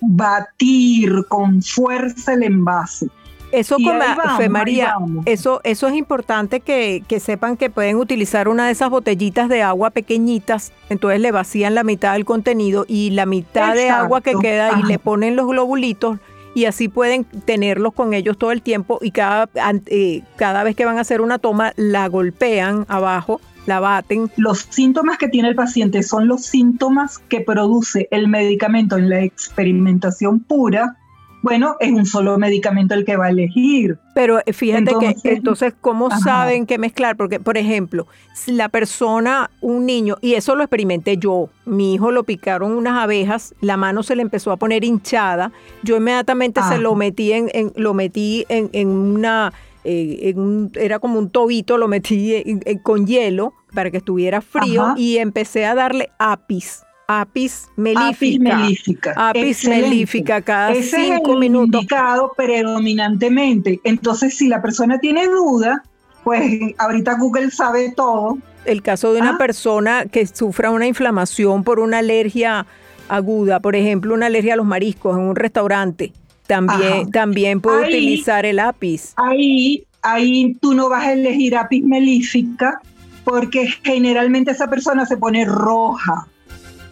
batir 0.01 1.25
con 1.27 1.62
fuerza 1.62 2.34
el 2.34 2.44
envase. 2.44 3.08
Eso, 3.51 3.77
con 3.77 4.51
María, 4.51 4.96
eso, 5.25 5.62
eso 5.63 5.88
es 5.88 5.94
importante 5.94 6.60
que, 6.60 7.03
sepan 7.22 7.55
que 7.55 7.70
pueden 7.70 7.96
utilizar 7.96 8.50
una 8.50 8.65
de 8.65 8.74
esas 8.74 8.89
botellitas 8.89 9.48
de 9.48 9.62
agua 9.62 9.91
pequeñitas, 9.91 10.74
entonces 10.89 11.22
le 11.22 11.32
vacían 11.32 11.74
la 11.74 11.84
mitad 11.84 12.13
del 12.13 12.25
contenido 12.25 12.86
y 12.88 13.12
la 13.12 13.25
mitad 13.25 13.74
de 13.74 13.89
agua 13.89 14.20
que 14.20 14.34
queda 14.36 14.77
y 14.79 14.84
le 14.84 15.00
ponen 15.00 15.38
los 15.38 15.48
globulitos 15.48 16.20
y 16.55 16.65
así 16.65 16.88
pueden 16.88 17.25
tenerlos 17.25 17.93
con 17.93 18.15
ellos 18.15 18.38
todo 18.38 18.51
el 18.51 18.63
tiempo 18.63 18.97
y 19.01 19.12
cada, 19.12 19.50
eh, 19.88 20.24
cada 20.38 20.63
vez 20.63 20.75
que 20.75 20.85
van 20.85 20.97
a 20.97 21.01
hacer 21.01 21.21
una 21.21 21.38
toma 21.38 21.74
la 21.75 22.07
golpean 22.07 22.85
abajo, 22.88 23.41
la 23.67 23.81
baten. 23.81 24.31
Los 24.38 24.59
síntomas 24.69 25.17
que 25.17 25.27
tiene 25.27 25.50
el 25.50 25.55
paciente 25.55 26.01
son 26.01 26.27
los 26.27 26.45
síntomas 26.45 27.19
que 27.19 27.41
produce 27.41 28.07
el 28.09 28.29
medicamento 28.29 28.97
en 28.97 29.09
la 29.09 29.21
experimentación 29.21 30.39
pura 30.39 30.97
bueno, 31.45 31.77
es 31.79 31.91
un 31.91 32.07
solo 32.07 32.39
medicamento 32.39 32.95
el 32.95 33.05
que 33.05 33.17
va 33.17 33.27
a 33.27 33.29
elegir. 33.29 33.99
Pero 34.15 34.39
eh, 34.47 34.51
fíjate 34.51 34.93
que 34.99 35.15
entonces, 35.29 35.75
¿cómo 35.79 36.09
saben 36.09 36.65
qué 36.65 36.79
mezclar? 36.79 37.15
Porque, 37.15 37.39
por 37.39 37.55
ejemplo, 37.55 38.07
si 38.33 38.51
la 38.51 38.67
persona, 38.67 39.51
un 39.61 39.85
niño, 39.85 40.17
y 40.21 40.33
eso 40.33 40.55
lo 40.55 40.63
experimenté 40.63 41.17
yo, 41.17 41.49
mi 41.65 41.93
hijo 41.93 42.09
lo 42.09 42.23
picaron 42.23 42.71
unas 42.71 42.97
abejas, 42.97 43.53
la 43.61 43.77
mano 43.77 44.01
se 44.01 44.15
le 44.15 44.23
empezó 44.23 44.51
a 44.51 44.57
poner 44.57 44.83
hinchada, 44.83 45.51
yo 45.83 45.97
inmediatamente 45.97 46.61
se 46.67 46.79
lo 46.79 46.95
metí 46.95 47.31
en, 47.31 47.71
lo 47.75 47.93
metí 47.93 48.47
en, 48.49 48.87
una, 48.87 49.53
eh, 49.83 50.33
era 50.73 50.97
como 50.97 51.19
un 51.19 51.29
tobito, 51.29 51.77
lo 51.77 51.87
metí 51.87 52.43
con 52.81 53.05
hielo 53.05 53.53
para 53.75 53.91
que 53.91 53.97
estuviera 53.97 54.41
frío 54.41 54.95
y 54.97 55.17
empecé 55.17 55.67
a 55.67 55.75
darle 55.75 56.09
apis 56.17 56.81
Apis 57.07 57.67
melífica. 57.75 58.07
Apis 58.07 58.39
melífica. 58.39 59.13
Apis 59.15 59.67
melífica 59.67 60.41
cada 60.41 60.71
Ese 60.71 60.97
cinco 60.97 61.31
es 61.31 61.33
el 61.33 61.39
minutos. 61.39 61.81
indicado 61.81 62.33
predominantemente. 62.35 63.79
Entonces, 63.83 64.38
si 64.38 64.47
la 64.47 64.62
persona 64.62 64.97
tiene 65.00 65.27
duda, 65.27 65.83
pues 66.24 66.74
ahorita 66.77 67.15
Google 67.19 67.51
sabe 67.51 67.93
todo. 67.95 68.38
El 68.65 68.81
caso 68.81 69.13
de 69.13 69.21
una 69.21 69.35
ah. 69.35 69.38
persona 69.38 70.05
que 70.05 70.25
sufra 70.25 70.71
una 70.71 70.88
inflamación 70.88 71.63
por 71.63 71.79
una 71.79 72.00
alergia 72.00 72.65
aguda, 73.07 73.59
por 73.59 73.75
ejemplo, 73.75 74.13
una 74.13 74.25
alergia 74.25 74.53
a 74.53 74.57
los 74.57 74.65
mariscos 74.65 75.15
en 75.17 75.24
un 75.24 75.35
restaurante, 75.35 76.13
también, 76.47 77.12
también 77.12 77.62
puede 77.62 77.88
utilizar 77.88 78.45
el 78.47 78.59
apis. 78.59 79.13
Ahí, 79.17 79.85
ahí 80.01 80.55
tú 80.59 80.74
no 80.74 80.89
vas 80.89 81.05
a 81.05 81.13
elegir 81.13 81.55
apis 81.55 81.83
melífica 81.83 82.81
porque 83.24 83.67
generalmente 83.83 84.51
esa 84.51 84.67
persona 84.67 85.05
se 85.05 85.17
pone 85.17 85.45
roja. 85.45 86.27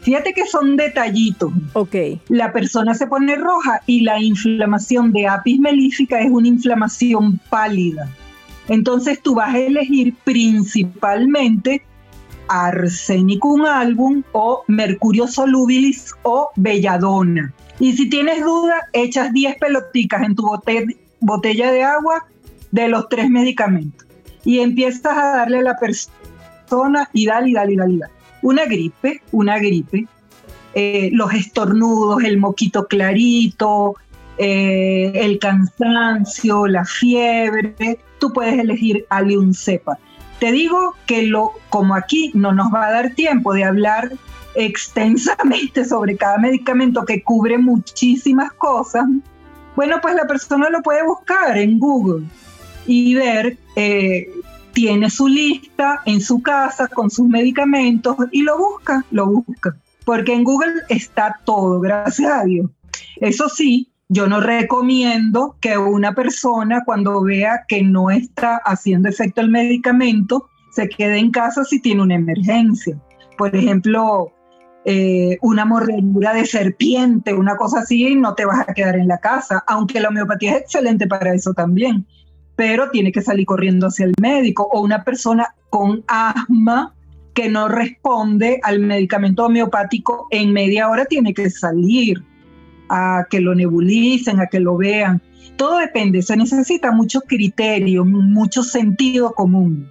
Fíjate 0.03 0.33
que 0.33 0.45
son 0.45 0.75
detallitos. 0.75 1.51
Ok. 1.73 1.95
La 2.27 2.51
persona 2.51 2.93
se 2.93 3.07
pone 3.07 3.35
roja 3.35 3.81
y 3.85 4.01
la 4.01 4.21
inflamación 4.21 5.13
de 5.13 5.27
apis 5.27 5.59
melífica 5.59 6.19
es 6.19 6.29
una 6.29 6.47
inflamación 6.47 7.39
pálida. 7.49 8.09
Entonces 8.67 9.21
tú 9.21 9.35
vas 9.35 9.55
a 9.55 9.59
elegir 9.59 10.13
principalmente 10.23 11.83
arsenicum 12.49 13.65
album 13.65 14.23
o 14.33 14.63
mercurio 14.67 15.27
solubilis 15.27 16.13
o 16.23 16.49
belladona. 16.57 17.53
Y 17.79 17.93
si 17.93 18.09
tienes 18.09 18.43
duda, 18.43 18.87
echas 18.91 19.31
10 19.33 19.57
peloticas 19.57 20.23
en 20.23 20.35
tu 20.35 20.49
botella 21.19 21.71
de 21.71 21.83
agua 21.83 22.25
de 22.71 22.87
los 22.89 23.07
tres 23.07 23.29
medicamentos 23.29 24.05
y 24.43 24.59
empiezas 24.59 25.17
a 25.17 25.37
darle 25.37 25.59
a 25.59 25.63
la 25.63 25.77
persona 25.77 27.09
y 27.13 27.25
dale, 27.25 27.49
y 27.49 27.53
dale, 27.53 27.73
y 27.73 27.77
dale, 27.77 27.99
Una 28.43 28.65
gripe, 28.65 29.21
una 29.31 29.57
gripe, 29.57 30.05
eh, 30.75 31.09
los 31.11 31.33
estornudos, 31.33 32.23
el 32.23 32.37
moquito 32.37 32.87
clarito, 32.87 33.95
eh, 34.37 35.11
el 35.15 35.39
cansancio, 35.39 36.67
la 36.67 36.85
fiebre, 36.85 37.99
tú 38.19 38.31
puedes 38.33 38.59
elegir 38.59 39.05
Alium 39.09 39.53
cepa. 39.53 39.97
Te 40.39 40.51
digo 40.51 40.95
que 41.05 41.23
lo, 41.23 41.53
como 41.69 41.95
aquí 41.95 42.31
no 42.33 42.51
nos 42.51 42.73
va 42.73 42.87
a 42.87 42.91
dar 42.91 43.15
tiempo 43.15 43.53
de 43.53 43.63
hablar 43.63 44.11
extensamente 44.55 45.85
sobre 45.89 46.17
cada 46.17 46.37
medicamento 46.37 47.05
que 47.05 47.23
cubre 47.23 47.57
muchísimas 47.57 48.51
cosas, 48.53 49.05
bueno, 49.75 49.97
pues 50.01 50.15
la 50.15 50.27
persona 50.27 50.69
lo 50.69 50.81
puede 50.81 51.03
buscar 51.03 51.57
en 51.57 51.79
Google 51.79 52.25
y 52.85 53.15
ver, 53.15 53.57
eh, 53.75 54.29
tiene 54.73 55.09
su 55.09 55.27
lista 55.27 56.01
en 56.05 56.19
su 56.19 56.41
casa 56.41 56.87
con 56.87 57.09
sus 57.09 57.27
medicamentos 57.27 58.17
y 58.31 58.41
lo 58.41 58.57
busca, 58.57 59.05
lo 59.11 59.27
busca. 59.27 59.75
Porque 60.05 60.33
en 60.33 60.43
Google 60.43 60.73
está 60.89 61.39
todo, 61.45 61.79
gracias 61.79 62.31
a 62.31 62.43
Dios. 62.43 62.69
Eso 63.17 63.47
sí, 63.47 63.89
yo 64.09 64.27
no 64.27 64.41
recomiendo 64.41 65.55
que 65.61 65.77
una 65.77 66.13
persona 66.13 66.83
cuando 66.85 67.21
vea 67.21 67.63
que 67.67 67.81
no 67.83 68.11
está 68.11 68.57
haciendo 68.57 69.09
efecto 69.09 69.41
el 69.41 69.49
medicamento 69.49 70.49
se 70.71 70.89
quede 70.89 71.17
en 71.17 71.31
casa 71.31 71.63
si 71.63 71.79
tiene 71.79 72.01
una 72.01 72.15
emergencia. 72.15 72.99
Por 73.37 73.55
ejemplo, 73.55 74.33
eh, 74.85 75.37
una 75.41 75.65
mordedura 75.65 76.33
de 76.33 76.45
serpiente, 76.45 77.33
una 77.33 77.55
cosa 77.55 77.79
así, 77.79 78.15
no 78.15 78.33
te 78.35 78.45
vas 78.45 78.67
a 78.67 78.73
quedar 78.73 78.97
en 78.97 79.07
la 79.07 79.19
casa, 79.19 79.63
aunque 79.67 79.99
la 79.99 80.09
homeopatía 80.09 80.55
es 80.55 80.61
excelente 80.63 81.07
para 81.07 81.33
eso 81.33 81.53
también, 81.53 82.05
pero 82.55 82.89
tiene 82.91 83.11
que 83.11 83.21
salir 83.21 83.45
corriendo 83.45 83.87
hacia 83.87 84.05
el 84.05 84.13
médico 84.21 84.67
o 84.71 84.81
una 84.81 85.03
persona 85.03 85.55
con 85.69 86.03
asma 86.07 86.93
que 87.33 87.49
no 87.49 87.67
responde 87.67 88.59
al 88.63 88.79
medicamento 88.79 89.45
homeopático 89.45 90.27
en 90.29 90.53
media 90.53 90.89
hora 90.89 91.05
tiene 91.05 91.33
que 91.33 91.49
salir 91.49 92.23
a 92.89 93.25
que 93.29 93.39
lo 93.39 93.55
nebulicen, 93.55 94.39
a 94.39 94.47
que 94.47 94.59
lo 94.59 94.77
vean. 94.77 95.21
Todo 95.55 95.79
depende, 95.79 96.21
se 96.21 96.37
necesita 96.37 96.91
mucho 96.91 97.21
criterio, 97.21 98.05
mucho 98.05 98.63
sentido 98.63 99.33
común. 99.33 99.89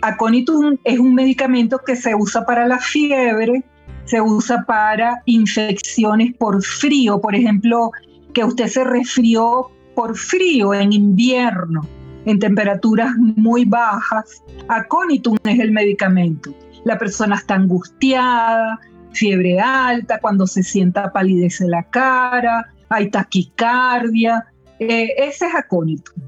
Aconitum 0.00 0.78
es 0.84 0.98
un 0.98 1.14
medicamento 1.14 1.78
que 1.84 1.96
se 1.96 2.14
usa 2.14 2.46
para 2.46 2.66
la 2.66 2.78
fiebre, 2.78 3.64
se 4.04 4.20
usa 4.20 4.64
para 4.66 5.22
infecciones 5.26 6.34
por 6.34 6.62
frío, 6.62 7.20
por 7.20 7.34
ejemplo, 7.34 7.90
que 8.32 8.44
usted 8.44 8.68
se 8.68 8.84
resfrió 8.84 9.70
por 9.94 10.16
frío 10.16 10.72
en 10.72 10.92
invierno, 10.92 11.86
en 12.24 12.38
temperaturas 12.38 13.10
muy 13.16 13.64
bajas. 13.64 14.42
Aconitum 14.68 15.36
es 15.44 15.58
el 15.58 15.72
medicamento. 15.72 16.54
La 16.84 16.98
persona 16.98 17.36
está 17.36 17.54
angustiada, 17.54 18.78
fiebre 19.12 19.60
alta, 19.60 20.18
cuando 20.20 20.46
se 20.46 20.62
sienta 20.62 21.12
palidez 21.12 21.60
en 21.60 21.70
la 21.70 21.82
cara, 21.84 22.72
hay 22.88 23.10
taquicardia. 23.10 24.46
Eh, 24.78 25.14
ese 25.18 25.46
es 25.46 25.54
aconitum. 25.54 26.22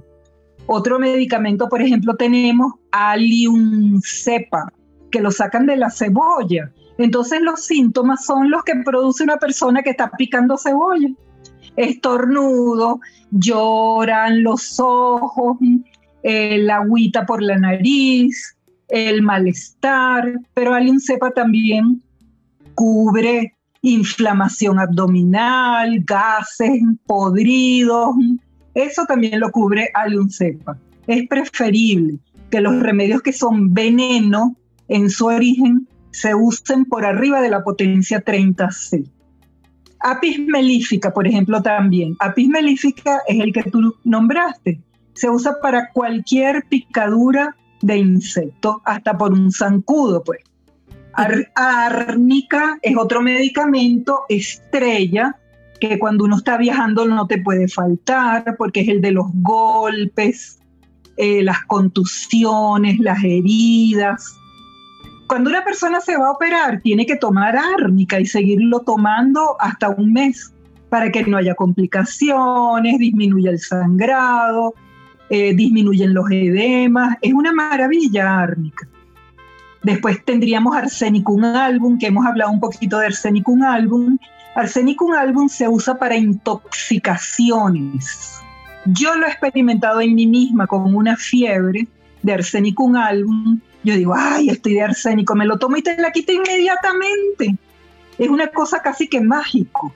Otro 0.66 0.98
medicamento, 0.98 1.68
por 1.68 1.82
ejemplo, 1.82 2.14
tenemos 2.16 2.74
Alium 2.92 4.00
cepa, 4.02 4.72
que 5.10 5.20
lo 5.20 5.30
sacan 5.30 5.66
de 5.66 5.76
la 5.76 5.90
cebolla. 5.90 6.70
Entonces 6.98 7.40
los 7.40 7.64
síntomas 7.64 8.24
son 8.24 8.50
los 8.50 8.62
que 8.62 8.76
produce 8.84 9.24
una 9.24 9.38
persona 9.38 9.82
que 9.82 9.90
está 9.90 10.10
picando 10.10 10.56
cebolla. 10.56 11.08
Estornudo, 11.76 13.00
lloran 13.30 14.42
los 14.42 14.78
ojos, 14.80 15.58
el 16.22 16.70
agüita 16.70 17.26
por 17.26 17.42
la 17.42 17.58
nariz, 17.58 18.56
el 18.88 19.22
malestar, 19.22 20.40
pero 20.54 20.74
Alium 20.74 20.98
cepa 20.98 21.30
también 21.30 22.02
cubre 22.74 23.54
inflamación 23.82 24.78
abdominal, 24.78 26.00
gases, 26.04 26.82
podridos. 27.06 28.14
Eso 28.74 29.04
también 29.06 29.40
lo 29.40 29.50
cubre 29.50 29.90
Alium 29.94 30.28
cepa. 30.28 30.76
Es 31.06 31.26
preferible 31.28 32.18
que 32.50 32.60
los 32.60 32.80
remedios 32.80 33.22
que 33.22 33.32
son 33.32 33.72
veneno 33.72 34.56
en 34.88 35.08
su 35.08 35.26
origen 35.26 35.88
se 36.10 36.34
usen 36.34 36.84
por 36.84 37.04
arriba 37.04 37.40
de 37.40 37.50
la 37.50 37.62
potencia 37.62 38.24
30C. 38.24 39.08
Apis 40.00 40.38
melífica, 40.38 41.12
por 41.12 41.26
ejemplo, 41.26 41.62
también. 41.62 42.16
Apis 42.20 42.48
melífica 42.48 43.20
es 43.28 43.38
el 43.38 43.52
que 43.52 43.64
tú 43.64 43.94
nombraste. 44.04 44.80
Se 45.14 45.28
usa 45.28 45.56
para 45.60 45.90
cualquier 45.92 46.64
picadura 46.68 47.54
de 47.82 47.98
insecto, 47.98 48.80
hasta 48.84 49.16
por 49.16 49.32
un 49.32 49.52
zancudo, 49.52 50.22
pues. 50.24 50.40
árnica 51.54 52.78
es 52.82 52.96
otro 52.96 53.20
medicamento 53.20 54.20
estrella 54.28 55.36
que 55.80 55.98
cuando 55.98 56.24
uno 56.24 56.36
está 56.36 56.56
viajando 56.56 57.06
no 57.06 57.26
te 57.26 57.38
puede 57.38 57.66
faltar 57.68 58.56
porque 58.58 58.80
es 58.80 58.88
el 58.88 59.00
de 59.00 59.12
los 59.12 59.26
golpes, 59.34 60.60
eh, 61.16 61.42
las 61.42 61.64
contusiones, 61.66 62.98
las 63.00 63.22
heridas 63.24 64.39
cuando 65.30 65.48
una 65.48 65.62
persona 65.62 66.00
se 66.00 66.16
va 66.16 66.26
a 66.26 66.32
operar, 66.32 66.80
tiene 66.80 67.06
que 67.06 67.14
tomar 67.14 67.56
árnica 67.56 68.18
y 68.18 68.26
seguirlo 68.26 68.80
tomando 68.80 69.54
hasta 69.60 69.88
un 69.88 70.12
mes 70.12 70.52
para 70.88 71.12
que 71.12 71.22
no 71.22 71.36
haya 71.36 71.54
complicaciones, 71.54 72.98
disminuya 72.98 73.52
el 73.52 73.60
sangrado, 73.60 74.74
eh, 75.28 75.54
disminuyen 75.54 76.14
los 76.14 76.28
edemas. 76.32 77.16
Es 77.22 77.32
una 77.32 77.52
maravilla 77.52 78.40
árnica. 78.40 78.88
Después 79.84 80.24
tendríamos 80.24 80.74
Arsenicum 80.74 81.44
album, 81.44 81.96
que 81.96 82.08
hemos 82.08 82.26
hablado 82.26 82.50
un 82.50 82.58
poquito 82.58 82.98
de 82.98 83.06
Arsenicum 83.06 83.62
album. 83.62 84.18
Arsenicum 84.56 85.12
album 85.12 85.48
se 85.48 85.68
usa 85.68 85.96
para 85.96 86.16
intoxicaciones. 86.16 88.40
Yo 88.84 89.14
lo 89.14 89.26
he 89.26 89.30
experimentado 89.30 90.00
en 90.00 90.16
mí 90.16 90.26
misma 90.26 90.66
con 90.66 90.92
una 90.92 91.16
fiebre 91.16 91.86
de 92.20 92.32
Arsenicum 92.32 92.96
album 92.96 93.60
yo 93.82 93.94
digo, 93.94 94.14
ay, 94.16 94.50
estoy 94.50 94.74
de 94.74 94.82
arsénico, 94.82 95.34
me 95.34 95.46
lo 95.46 95.58
tomo 95.58 95.76
y 95.76 95.82
te 95.82 95.96
la 95.96 96.12
quito 96.12 96.32
inmediatamente. 96.32 97.56
Es 98.18 98.28
una 98.28 98.48
cosa 98.48 98.80
casi 98.82 99.08
que 99.08 99.20
mágico. 99.20 99.94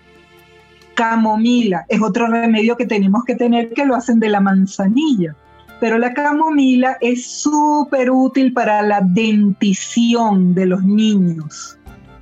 Camomila 0.94 1.84
es 1.88 2.00
otro 2.00 2.26
remedio 2.28 2.76
que 2.76 2.86
tenemos 2.86 3.24
que 3.24 3.34
tener 3.34 3.72
que 3.72 3.84
lo 3.84 3.94
hacen 3.94 4.20
de 4.20 4.28
la 4.28 4.40
manzanilla. 4.40 5.34
Pero 5.80 5.98
la 5.98 6.14
camomila 6.14 6.96
es 7.00 7.26
súper 7.26 8.10
útil 8.10 8.52
para 8.52 8.80
la 8.82 9.00
dentición 9.02 10.54
de 10.54 10.66
los 10.66 10.82
niños. 10.84 11.78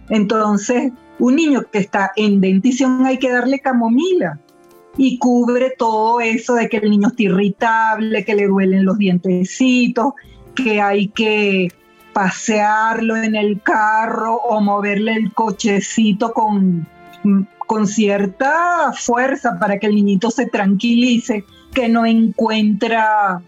Entonces, 0.09 0.93
un 1.19 1.37
niño 1.37 1.63
que 1.71 1.79
está 1.79 2.13
en 2.17 2.41
dentición 2.41 3.07
hay 3.07 3.19
que 3.19 3.31
darle 3.31 3.61
camomila 3.61 4.41
y 4.97 5.19
cubre 5.19 5.73
todo 5.79 6.21
eso 6.21 6.55
de 6.55 6.69
que 6.69 6.79
el 6.79 6.91
niño 6.91 7.09
está 7.09 7.23
irritable, 7.23 8.25
que 8.25 8.35
le 8.35 8.47
duelen 8.47 8.85
los 8.85 8.99
dientecitos, 8.99 10.15
que 10.55 10.81
hay 10.81 11.09
que 11.09 11.73
pasearlo 12.13 13.17
en 13.17 13.35
el 13.35 13.61
carro 13.63 14.37
o 14.37 14.61
moverle 14.61 15.15
el 15.15 15.33
cochecito 15.33 16.33
con, 16.33 16.87
con 17.59 17.87
cierta 17.87 18.93
fuerza 18.95 19.59
para 19.59 19.79
que 19.79 19.87
el 19.87 19.95
niñito 19.95 20.31
se 20.31 20.47
tranquilice, 20.47 21.45
que 21.73 21.89
no 21.89 22.05
encuentra, 22.05 23.41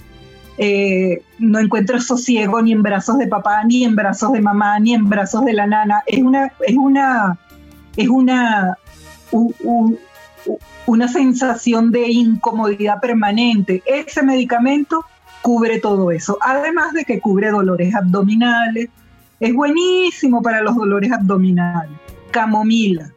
eh, 0.56 1.22
no 1.38 1.58
encuentra 1.58 2.00
sosiego 2.00 2.62
ni 2.62 2.72
en 2.72 2.82
brazos 2.82 3.18
de 3.18 3.26
papá, 3.26 3.64
ni 3.64 3.84
en 3.84 3.94
brazos 3.94 4.32
de 4.32 4.40
mamá, 4.40 4.78
ni 4.80 4.94
en 4.94 5.08
brazos 5.08 5.44
de 5.44 5.52
la 5.52 5.66
nana. 5.66 6.02
Es 6.06 6.22
una, 6.22 6.52
es 6.66 6.76
una 6.76 7.38
es 7.96 8.08
una, 8.08 8.78
una 10.86 11.08
sensación 11.08 11.90
de 11.90 12.08
incomodidad 12.08 13.00
permanente. 13.00 13.82
Ese 13.86 14.22
medicamento 14.22 15.04
cubre 15.44 15.78
todo 15.78 16.10
eso, 16.10 16.38
además 16.40 16.94
de 16.94 17.04
que 17.04 17.20
cubre 17.20 17.50
dolores 17.50 17.94
abdominales. 17.94 18.88
Es 19.38 19.52
buenísimo 19.52 20.40
para 20.40 20.62
los 20.62 20.74
dolores 20.74 21.12
abdominales. 21.12 21.92
Camomila. 22.30 23.10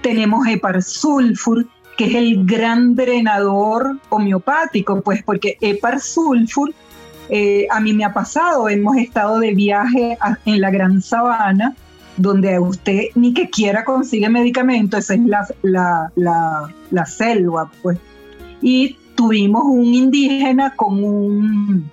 Tenemos 0.00 0.46
Sulfur, 0.80 1.66
que 1.98 2.04
es 2.04 2.14
el 2.14 2.46
gran 2.46 2.94
drenador 2.94 3.98
homeopático, 4.10 5.00
pues 5.00 5.24
porque 5.24 5.58
Sulfur 5.98 6.72
eh, 7.28 7.66
a 7.68 7.80
mí 7.80 7.92
me 7.94 8.04
ha 8.04 8.12
pasado, 8.12 8.68
hemos 8.68 8.96
estado 8.96 9.40
de 9.40 9.54
viaje 9.54 10.16
en 10.44 10.60
la 10.60 10.70
Gran 10.70 11.02
Sabana, 11.02 11.74
donde 12.16 12.60
usted 12.60 13.06
ni 13.16 13.34
que 13.34 13.50
quiera 13.50 13.84
consigue 13.84 14.28
medicamento, 14.28 14.98
esa 14.98 15.14
es 15.14 15.20
la, 15.62 16.12
la, 16.90 17.06
selva, 17.06 17.72
pues. 17.82 17.98
Y 18.60 18.98
tuvimos 19.22 19.62
un 19.64 19.94
indígena 19.94 20.74
con 20.74 21.04
un, 21.04 21.90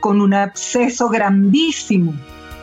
con 0.00 0.22
un 0.22 0.32
absceso 0.32 1.10
grandísimo. 1.10 2.14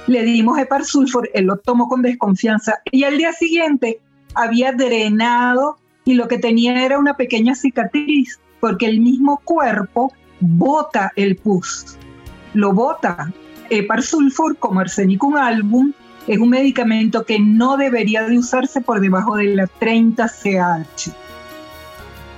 Le 0.07 0.23
dimos 0.23 0.57
Sulfur, 0.83 1.29
él 1.35 1.45
lo 1.45 1.57
tomó 1.57 1.87
con 1.87 2.01
desconfianza 2.01 2.79
y 2.91 3.03
al 3.03 3.19
día 3.19 3.33
siguiente 3.33 3.99
había 4.33 4.71
drenado 4.71 5.77
y 6.05 6.15
lo 6.15 6.27
que 6.27 6.39
tenía 6.39 6.83
era 6.83 6.97
una 6.97 7.13
pequeña 7.13 7.53
cicatriz, 7.53 8.39
porque 8.59 8.87
el 8.87 8.99
mismo 8.99 9.41
cuerpo 9.43 10.11
bota 10.39 11.11
el 11.15 11.35
pus, 11.35 11.95
lo 12.55 12.73
bota. 12.73 13.31
Sulfur, 14.01 14.57
como 14.57 14.79
arsenicum 14.79 15.35
album, 15.35 15.93
es 16.25 16.39
un 16.39 16.49
medicamento 16.49 17.23
que 17.25 17.39
no 17.39 17.77
debería 17.77 18.23
de 18.23 18.39
usarse 18.39 18.81
por 18.81 19.01
debajo 19.01 19.35
de 19.35 19.55
la 19.55 19.67
30 19.67 20.27
CH. 20.27 21.28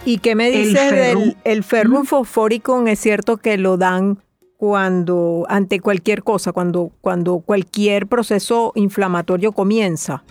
¿Y 0.06 0.18
qué 0.18 0.36
me 0.36 0.50
dices 0.50 0.92
del 0.92 1.38
el 1.44 1.64
ferrum 1.64 2.06
fosfórico? 2.06 2.86
Es 2.88 3.00
cierto 3.00 3.38
que 3.38 3.58
lo 3.58 3.78
dan 3.78 4.18
cuando 4.58 5.46
ante 5.50 5.80
cualquier 5.80 6.24
cosa, 6.24 6.52
cuando, 6.52 6.92
cuando 7.02 7.40
cualquier 7.40 8.08
proceso 8.08 8.72
inflamatorio 8.76 9.52
comienza 9.52 10.24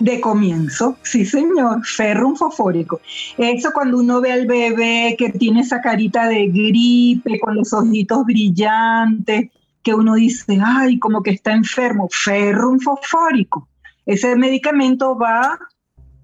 de 0.00 0.20
comienzo, 0.20 0.96
sí 1.02 1.24
señor, 1.24 1.84
ferrum 1.84 2.34
fosfórico. 2.34 3.00
Eso 3.36 3.70
cuando 3.72 3.98
uno 3.98 4.20
ve 4.20 4.32
al 4.32 4.46
bebé 4.46 5.14
que 5.16 5.30
tiene 5.30 5.60
esa 5.60 5.80
carita 5.80 6.26
de 6.26 6.48
gripe, 6.48 7.38
con 7.38 7.54
los 7.54 7.72
ojitos 7.72 8.24
brillantes, 8.24 9.50
que 9.82 9.94
uno 9.94 10.14
dice, 10.14 10.58
ay, 10.62 10.98
como 10.98 11.22
que 11.22 11.30
está 11.30 11.52
enfermo, 11.52 12.08
ferrum 12.10 12.80
fosfórico. 12.80 13.68
Ese 14.06 14.34
medicamento 14.36 15.16
va 15.16 15.58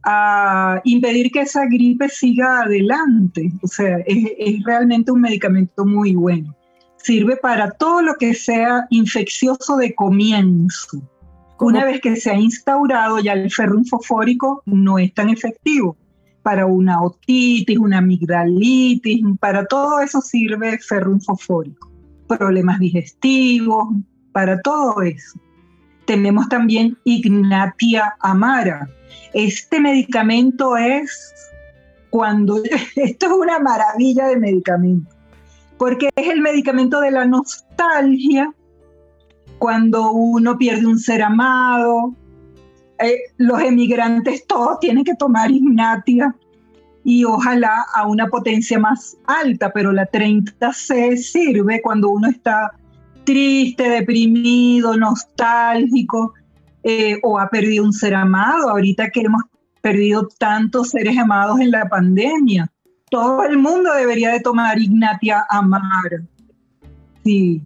a 0.06 0.80
impedir 0.84 1.30
que 1.30 1.40
esa 1.40 1.66
gripe 1.66 2.08
siga 2.08 2.62
adelante. 2.62 3.52
O 3.62 3.68
sea, 3.68 3.98
es, 4.06 4.32
es 4.38 4.64
realmente 4.64 5.12
un 5.12 5.20
medicamento 5.20 5.84
muy 5.84 6.14
bueno. 6.14 6.56
Sirve 6.96 7.36
para 7.36 7.72
todo 7.72 8.00
lo 8.02 8.14
que 8.14 8.32
sea 8.32 8.86
infeccioso 8.90 9.76
de 9.76 9.94
comienzo 9.94 11.02
una 11.58 11.84
vez 11.84 12.00
que 12.00 12.16
se 12.16 12.30
ha 12.30 12.38
instaurado, 12.38 13.18
ya 13.18 13.32
el 13.32 13.50
ferrum 13.50 13.84
fosfórico 13.84 14.62
no 14.66 14.98
es 14.98 15.12
tan 15.14 15.30
efectivo. 15.30 15.96
Para 16.42 16.66
una 16.66 17.02
otitis, 17.02 17.78
una 17.78 17.98
amigdalitis, 17.98 19.24
para 19.40 19.66
todo 19.66 20.00
eso 20.00 20.20
sirve 20.20 20.78
ferrum 20.78 21.18
fosfórico. 21.20 21.90
Problemas 22.28 22.78
digestivos, 22.78 23.88
para 24.32 24.60
todo 24.60 25.02
eso. 25.02 25.40
Tenemos 26.06 26.48
también 26.48 26.96
Ignatia 27.04 28.16
amara. 28.20 28.88
Este 29.34 29.80
medicamento 29.80 30.76
es 30.76 31.34
cuando, 32.10 32.62
esto 32.96 33.26
es 33.26 33.32
una 33.32 33.58
maravilla 33.58 34.28
de 34.28 34.36
medicamento, 34.36 35.14
porque 35.78 36.10
es 36.16 36.28
el 36.28 36.40
medicamento 36.40 37.00
de 37.00 37.10
la 37.10 37.24
nostalgia 37.24 38.52
cuando 39.58 40.12
uno 40.12 40.56
pierde 40.56 40.86
un 40.86 40.98
ser 40.98 41.22
amado. 41.22 42.14
Eh, 42.98 43.18
los 43.36 43.60
emigrantes 43.60 44.46
todos 44.46 44.80
tienen 44.80 45.04
que 45.04 45.14
tomar 45.14 45.50
Ignatia 45.50 46.34
y 47.04 47.24
ojalá 47.24 47.84
a 47.94 48.06
una 48.06 48.28
potencia 48.28 48.78
más 48.78 49.16
alta, 49.26 49.70
pero 49.72 49.92
la 49.92 50.10
30C 50.10 51.16
sirve 51.16 51.80
cuando 51.82 52.10
uno 52.10 52.28
está 52.28 52.72
triste, 53.26 53.90
deprimido, 53.90 54.96
nostálgico 54.96 56.32
eh, 56.82 57.18
o 57.22 57.38
ha 57.38 57.50
perdido 57.50 57.84
un 57.84 57.92
ser 57.92 58.14
amado. 58.14 58.70
Ahorita 58.70 59.10
que 59.10 59.20
hemos 59.20 59.42
perdido 59.82 60.28
tantos 60.38 60.90
seres 60.90 61.18
amados 61.18 61.60
en 61.60 61.70
la 61.72 61.86
pandemia, 61.86 62.72
todo 63.10 63.42
el 63.42 63.58
mundo 63.58 63.92
debería 63.92 64.30
de 64.30 64.40
tomar 64.40 64.78
Ignatia 64.78 65.44
Amar. 65.50 66.22
Sí, 67.24 67.62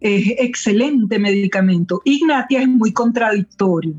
es 0.00 0.32
excelente 0.38 1.18
medicamento. 1.18 2.00
Ignatia 2.04 2.62
es 2.62 2.68
muy 2.68 2.92
contradictorio. 2.92 3.94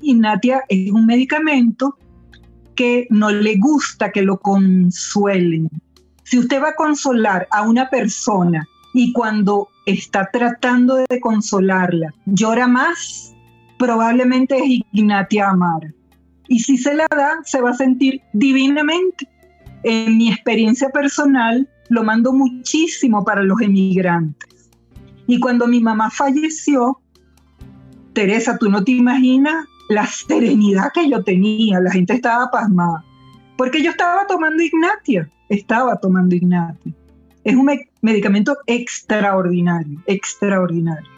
Ignatia 0.00 0.64
es 0.68 0.90
un 0.90 1.06
medicamento 1.06 1.96
que 2.74 3.06
no 3.10 3.30
le 3.30 3.56
gusta 3.56 4.10
que 4.10 4.22
lo 4.22 4.38
consuelen. 4.38 5.68
Si 6.24 6.38
usted 6.38 6.62
va 6.62 6.70
a 6.70 6.74
consolar 6.74 7.48
a 7.50 7.62
una 7.62 7.90
persona 7.90 8.66
y 8.94 9.12
cuando 9.12 9.68
está 9.86 10.28
tratando 10.32 10.96
de 11.08 11.20
consolarla 11.20 12.14
llora 12.26 12.66
más, 12.66 13.34
probablemente 13.78 14.56
es 14.56 14.82
Ignatia 14.92 15.50
Amara. 15.50 15.92
Y 16.48 16.60
si 16.60 16.78
se 16.78 16.94
la 16.94 17.06
da, 17.10 17.38
se 17.44 17.60
va 17.60 17.70
a 17.70 17.74
sentir 17.74 18.22
divinamente. 18.32 19.28
En 19.84 20.16
mi 20.16 20.32
experiencia 20.32 20.88
personal, 20.90 21.68
lo 21.88 22.02
mando 22.02 22.32
muchísimo 22.32 23.24
para 23.24 23.42
los 23.42 23.60
emigrantes 23.60 24.48
y 25.28 25.38
cuando 25.38 25.68
mi 25.68 25.78
mamá 25.78 26.10
falleció, 26.10 27.00
Teresa, 28.14 28.56
tú 28.56 28.70
no 28.70 28.82
te 28.82 28.92
imaginas 28.92 29.66
la 29.90 30.06
serenidad 30.06 30.90
que 30.92 31.08
yo 31.08 31.22
tenía, 31.22 31.80
la 31.80 31.90
gente 31.90 32.14
estaba 32.14 32.50
pasmada, 32.50 33.04
porque 33.58 33.82
yo 33.82 33.90
estaba 33.90 34.26
tomando 34.26 34.62
Ignatia, 34.62 35.30
estaba 35.50 35.96
tomando 35.96 36.34
Ignatia. 36.34 36.94
Es 37.48 37.56
un 37.56 37.70
medicamento 38.02 38.58
extraordinario, 38.66 39.98
extraordinario. 40.04 41.08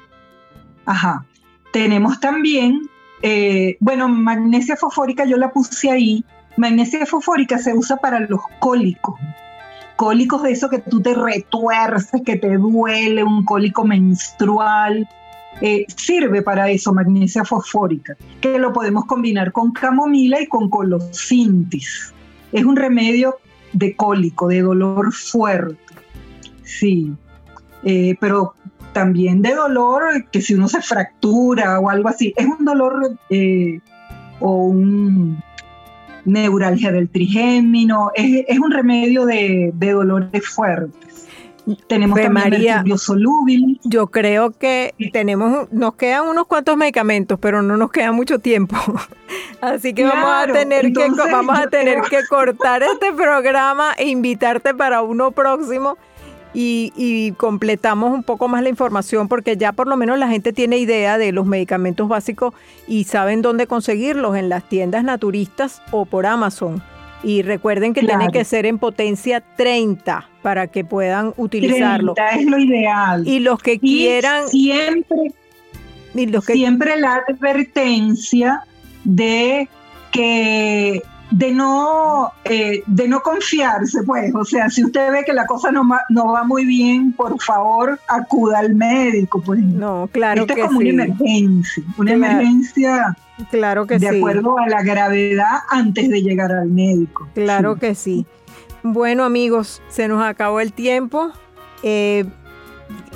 Ajá. 0.86 1.26
Tenemos 1.72 2.20
también, 2.20 2.88
eh, 3.22 3.76
bueno, 3.80 4.08
magnesia 4.08 4.76
fosfórica 4.76 5.24
yo 5.24 5.36
la 5.36 5.50
puse 5.50 5.90
ahí. 5.90 6.24
Magnesia 6.56 7.04
fosfórica 7.04 7.58
se 7.58 7.74
usa 7.74 7.96
para 7.96 8.20
los 8.20 8.42
cólicos 8.60 9.18
cólicos 9.96 10.44
de 10.44 10.52
eso 10.52 10.70
que 10.70 10.78
tú 10.78 11.02
te 11.02 11.14
retuerces, 11.14 12.22
que 12.24 12.36
te 12.36 12.56
duele, 12.56 13.24
un 13.24 13.44
cólico 13.44 13.84
menstrual. 13.84 15.08
Eh, 15.60 15.84
sirve 15.94 16.42
para 16.42 16.70
eso 16.70 16.94
magnesia 16.94 17.44
fosfórica, 17.44 18.16
que 18.40 18.56
lo 18.58 18.72
podemos 18.72 19.04
combinar 19.06 19.50
con 19.50 19.72
camomila 19.72 20.40
y 20.40 20.46
con 20.46 20.70
colosintis. 20.70 22.14
Es 22.52 22.64
un 22.64 22.76
remedio 22.76 23.36
de 23.72 23.96
cólico, 23.96 24.46
de 24.46 24.62
dolor 24.62 25.12
fuerte. 25.12 25.89
Sí, 26.70 27.12
eh, 27.82 28.14
pero 28.20 28.54
también 28.92 29.42
de 29.42 29.54
dolor 29.54 30.26
que 30.30 30.40
si 30.40 30.54
uno 30.54 30.68
se 30.68 30.80
fractura 30.82 31.80
o 31.80 31.90
algo 31.90 32.08
así, 32.08 32.32
es 32.36 32.46
un 32.46 32.64
dolor 32.64 33.16
eh, 33.28 33.80
o 34.40 34.66
un 34.66 35.42
neuralgia 36.24 36.92
del 36.92 37.08
trigémino, 37.08 38.10
es, 38.14 38.58
un 38.58 38.70
remedio 38.70 39.24
de, 39.26 39.72
dolores 39.74 40.46
fuertes. 40.48 41.26
Tenemos 41.86 42.20
también 42.20 42.32
María, 42.32 42.84
el 42.86 43.78
Yo 43.84 44.06
creo 44.08 44.50
que 44.50 44.94
tenemos, 45.12 45.70
nos 45.70 45.94
quedan 45.94 46.26
unos 46.26 46.46
cuantos 46.46 46.76
medicamentos, 46.76 47.38
pero 47.40 47.62
no 47.62 47.76
nos 47.76 47.90
queda 47.90 48.12
mucho 48.12 48.38
tiempo. 48.38 48.76
Así 49.60 49.92
que 49.92 50.04
vamos 50.04 50.30
a 50.30 50.52
tener 50.52 50.92
que 50.92 51.08
vamos 51.10 51.58
a 51.58 51.68
tener 51.68 52.00
que 52.02 52.24
cortar 52.28 52.82
este 52.82 53.12
programa 53.12 53.92
e 53.98 54.08
invitarte 54.08 54.74
para 54.74 55.02
uno 55.02 55.30
próximo 55.32 55.96
y, 56.52 57.32
completamos 57.36 58.12
un 58.12 58.22
poco 58.22 58.48
más 58.48 58.62
la 58.62 58.68
información 58.68 59.28
porque 59.28 59.56
ya 59.56 59.72
por 59.72 59.86
lo 59.86 59.96
menos 59.96 60.18
la 60.18 60.28
gente 60.28 60.52
tiene 60.52 60.78
idea 60.78 61.18
de 61.18 61.32
los 61.32 61.46
medicamentos 61.46 62.08
básicos 62.08 62.54
y 62.88 63.04
saben 63.04 63.42
dónde 63.42 63.66
conseguirlos 63.66 64.36
en 64.36 64.48
las 64.48 64.68
tiendas 64.68 65.04
naturistas 65.04 65.82
o 65.90 66.04
por 66.04 66.26
Amazon. 66.26 66.82
Y 67.22 67.42
recuerden 67.42 67.92
que 67.92 68.00
tienen 68.00 68.30
que 68.30 68.44
ser 68.44 68.64
en 68.64 68.78
potencia 68.78 69.42
30 69.42 70.26
para 70.40 70.68
que 70.68 70.84
puedan 70.84 71.34
utilizarlo. 71.36 72.14
30 72.14 72.36
es 72.36 72.46
lo 72.46 72.58
ideal. 72.58 73.28
Y 73.28 73.40
los 73.40 73.60
que 73.60 73.78
quieran... 73.78 74.48
Siempre, 74.48 75.34
siempre 76.46 76.98
la 76.98 77.22
advertencia 77.28 78.62
de 79.04 79.68
que 80.12 81.02
de 81.30 81.52
no, 81.52 82.32
eh, 82.44 82.82
de 82.86 83.08
no 83.08 83.20
confiarse, 83.20 84.02
pues. 84.04 84.34
O 84.34 84.44
sea, 84.44 84.68
si 84.70 84.84
usted 84.84 85.12
ve 85.12 85.24
que 85.24 85.32
la 85.32 85.46
cosa 85.46 85.70
no, 85.70 85.88
no 86.08 86.32
va 86.32 86.44
muy 86.44 86.64
bien, 86.64 87.12
por 87.12 87.40
favor, 87.40 87.98
acuda 88.08 88.58
al 88.58 88.74
médico, 88.74 89.42
pues. 89.42 89.60
No, 89.60 90.08
claro 90.12 90.42
Esto 90.42 90.54
es 90.54 90.66
como 90.66 90.78
una 90.78 90.88
emergencia, 90.88 91.84
una 91.96 92.12
emergencia 92.12 93.16
Claro 93.50 93.86
que 93.86 93.98
sí. 93.98 94.04
De 94.06 94.18
acuerdo 94.18 94.58
a 94.58 94.68
la 94.68 94.82
gravedad 94.82 95.60
antes 95.70 96.08
de 96.10 96.22
llegar 96.22 96.52
al 96.52 96.68
médico. 96.68 97.26
Claro 97.34 97.76
que 97.76 97.94
sí. 97.94 98.26
Bueno 98.82 99.24
amigos, 99.24 99.82
se 99.88 100.08
nos 100.08 100.22
acabó 100.22 100.60
el 100.60 100.72
tiempo. 100.72 101.32
Eh, 101.82 102.26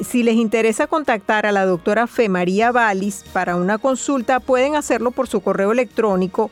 si 0.03 0.23
les 0.23 0.37
interesa 0.37 0.87
contactar 0.87 1.47
a 1.47 1.53
la 1.53 1.67
doctora 1.67 2.07
Fe 2.07 2.29
María 2.29 2.73
Valis 2.73 3.25
para 3.33 3.57
una 3.57 3.79
consulta, 3.79 4.41
pueden 4.41 4.77
hacerlo 4.77 5.11
por 5.11 5.27
su 5.27 5.41
correo 5.41 5.73
electrónico 5.73 6.51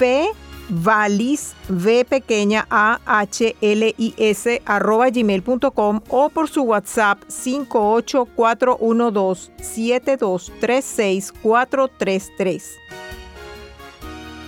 fe 0.00 0.30
valis 0.70 1.54
v 1.68 2.04
pequeña 2.04 2.66
a 2.70 3.00
h 3.06 3.54
l 3.60 3.94
i 3.98 4.14
s 4.16 4.62
arroba 4.64 5.10
gmail.com 5.10 6.00
o 6.08 6.28
por 6.28 6.48
su 6.48 6.62
WhatsApp 6.62 7.24
58412 7.28 9.50
7236 9.58 11.32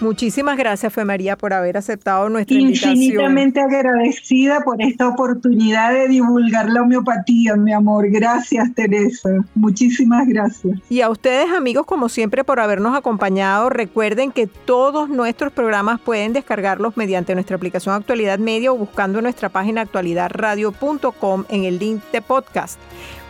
Muchísimas 0.03 0.57
gracias, 0.57 0.93
Fe 0.93 1.05
María, 1.05 1.37
por 1.37 1.53
haber 1.53 1.77
aceptado 1.77 2.29
nuestra 2.29 2.59
invitación. 2.59 2.97
Infinitamente 2.97 3.61
agradecida 3.61 4.61
por 4.61 4.83
esta 4.83 5.09
oportunidad 5.09 5.93
de 5.93 6.09
divulgar 6.09 6.69
la 6.69 6.83
homeopatía, 6.83 7.55
mi 7.57 7.73
amor. 7.73 8.11
Gracias, 8.11 8.75
Teresa. 8.75 9.31
Muchísimas 9.55 10.27
gracias. 10.27 10.79
Y 10.91 11.01
a 11.03 11.09
ustedes, 11.09 11.51
amigos, 11.53 11.87
como 11.87 12.09
siempre, 12.09 12.43
por 12.43 12.59
habernos 12.59 12.97
acompañado. 12.97 13.71
Recuerden 13.71 14.33
que 14.33 14.49
todos 14.49 15.09
nuestros 15.09 15.53
programas 15.53 16.01
pueden 16.01 16.33
descargarlos 16.33 16.97
mediante 16.97 17.35
nuestra 17.35 17.57
aplicación 17.57 17.95
Actualidad 17.95 18.39
Media 18.39 18.73
o 18.73 18.77
buscando 18.77 19.23
nuestra 19.23 19.49
página 19.49 19.83
actualidadradio.com 19.83 21.45
en 21.49 21.65
el 21.65 21.79
link 21.79 22.03
de 22.13 22.23
podcast. 22.23 22.81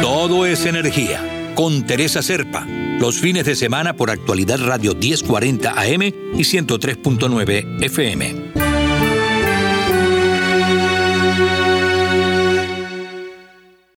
Todo 0.00 0.44
es 0.44 0.66
Energía 0.66 1.20
con 1.54 1.86
Teresa 1.86 2.20
Serpa, 2.20 2.66
los 2.98 3.20
fines 3.20 3.46
de 3.46 3.54
semana 3.54 3.94
por 3.94 4.10
actualidad 4.10 4.58
Radio 4.58 4.96
1040 4.96 5.70
AM 5.70 6.02
y 6.02 6.42
103.9 6.42 7.84
FM. 7.84 8.61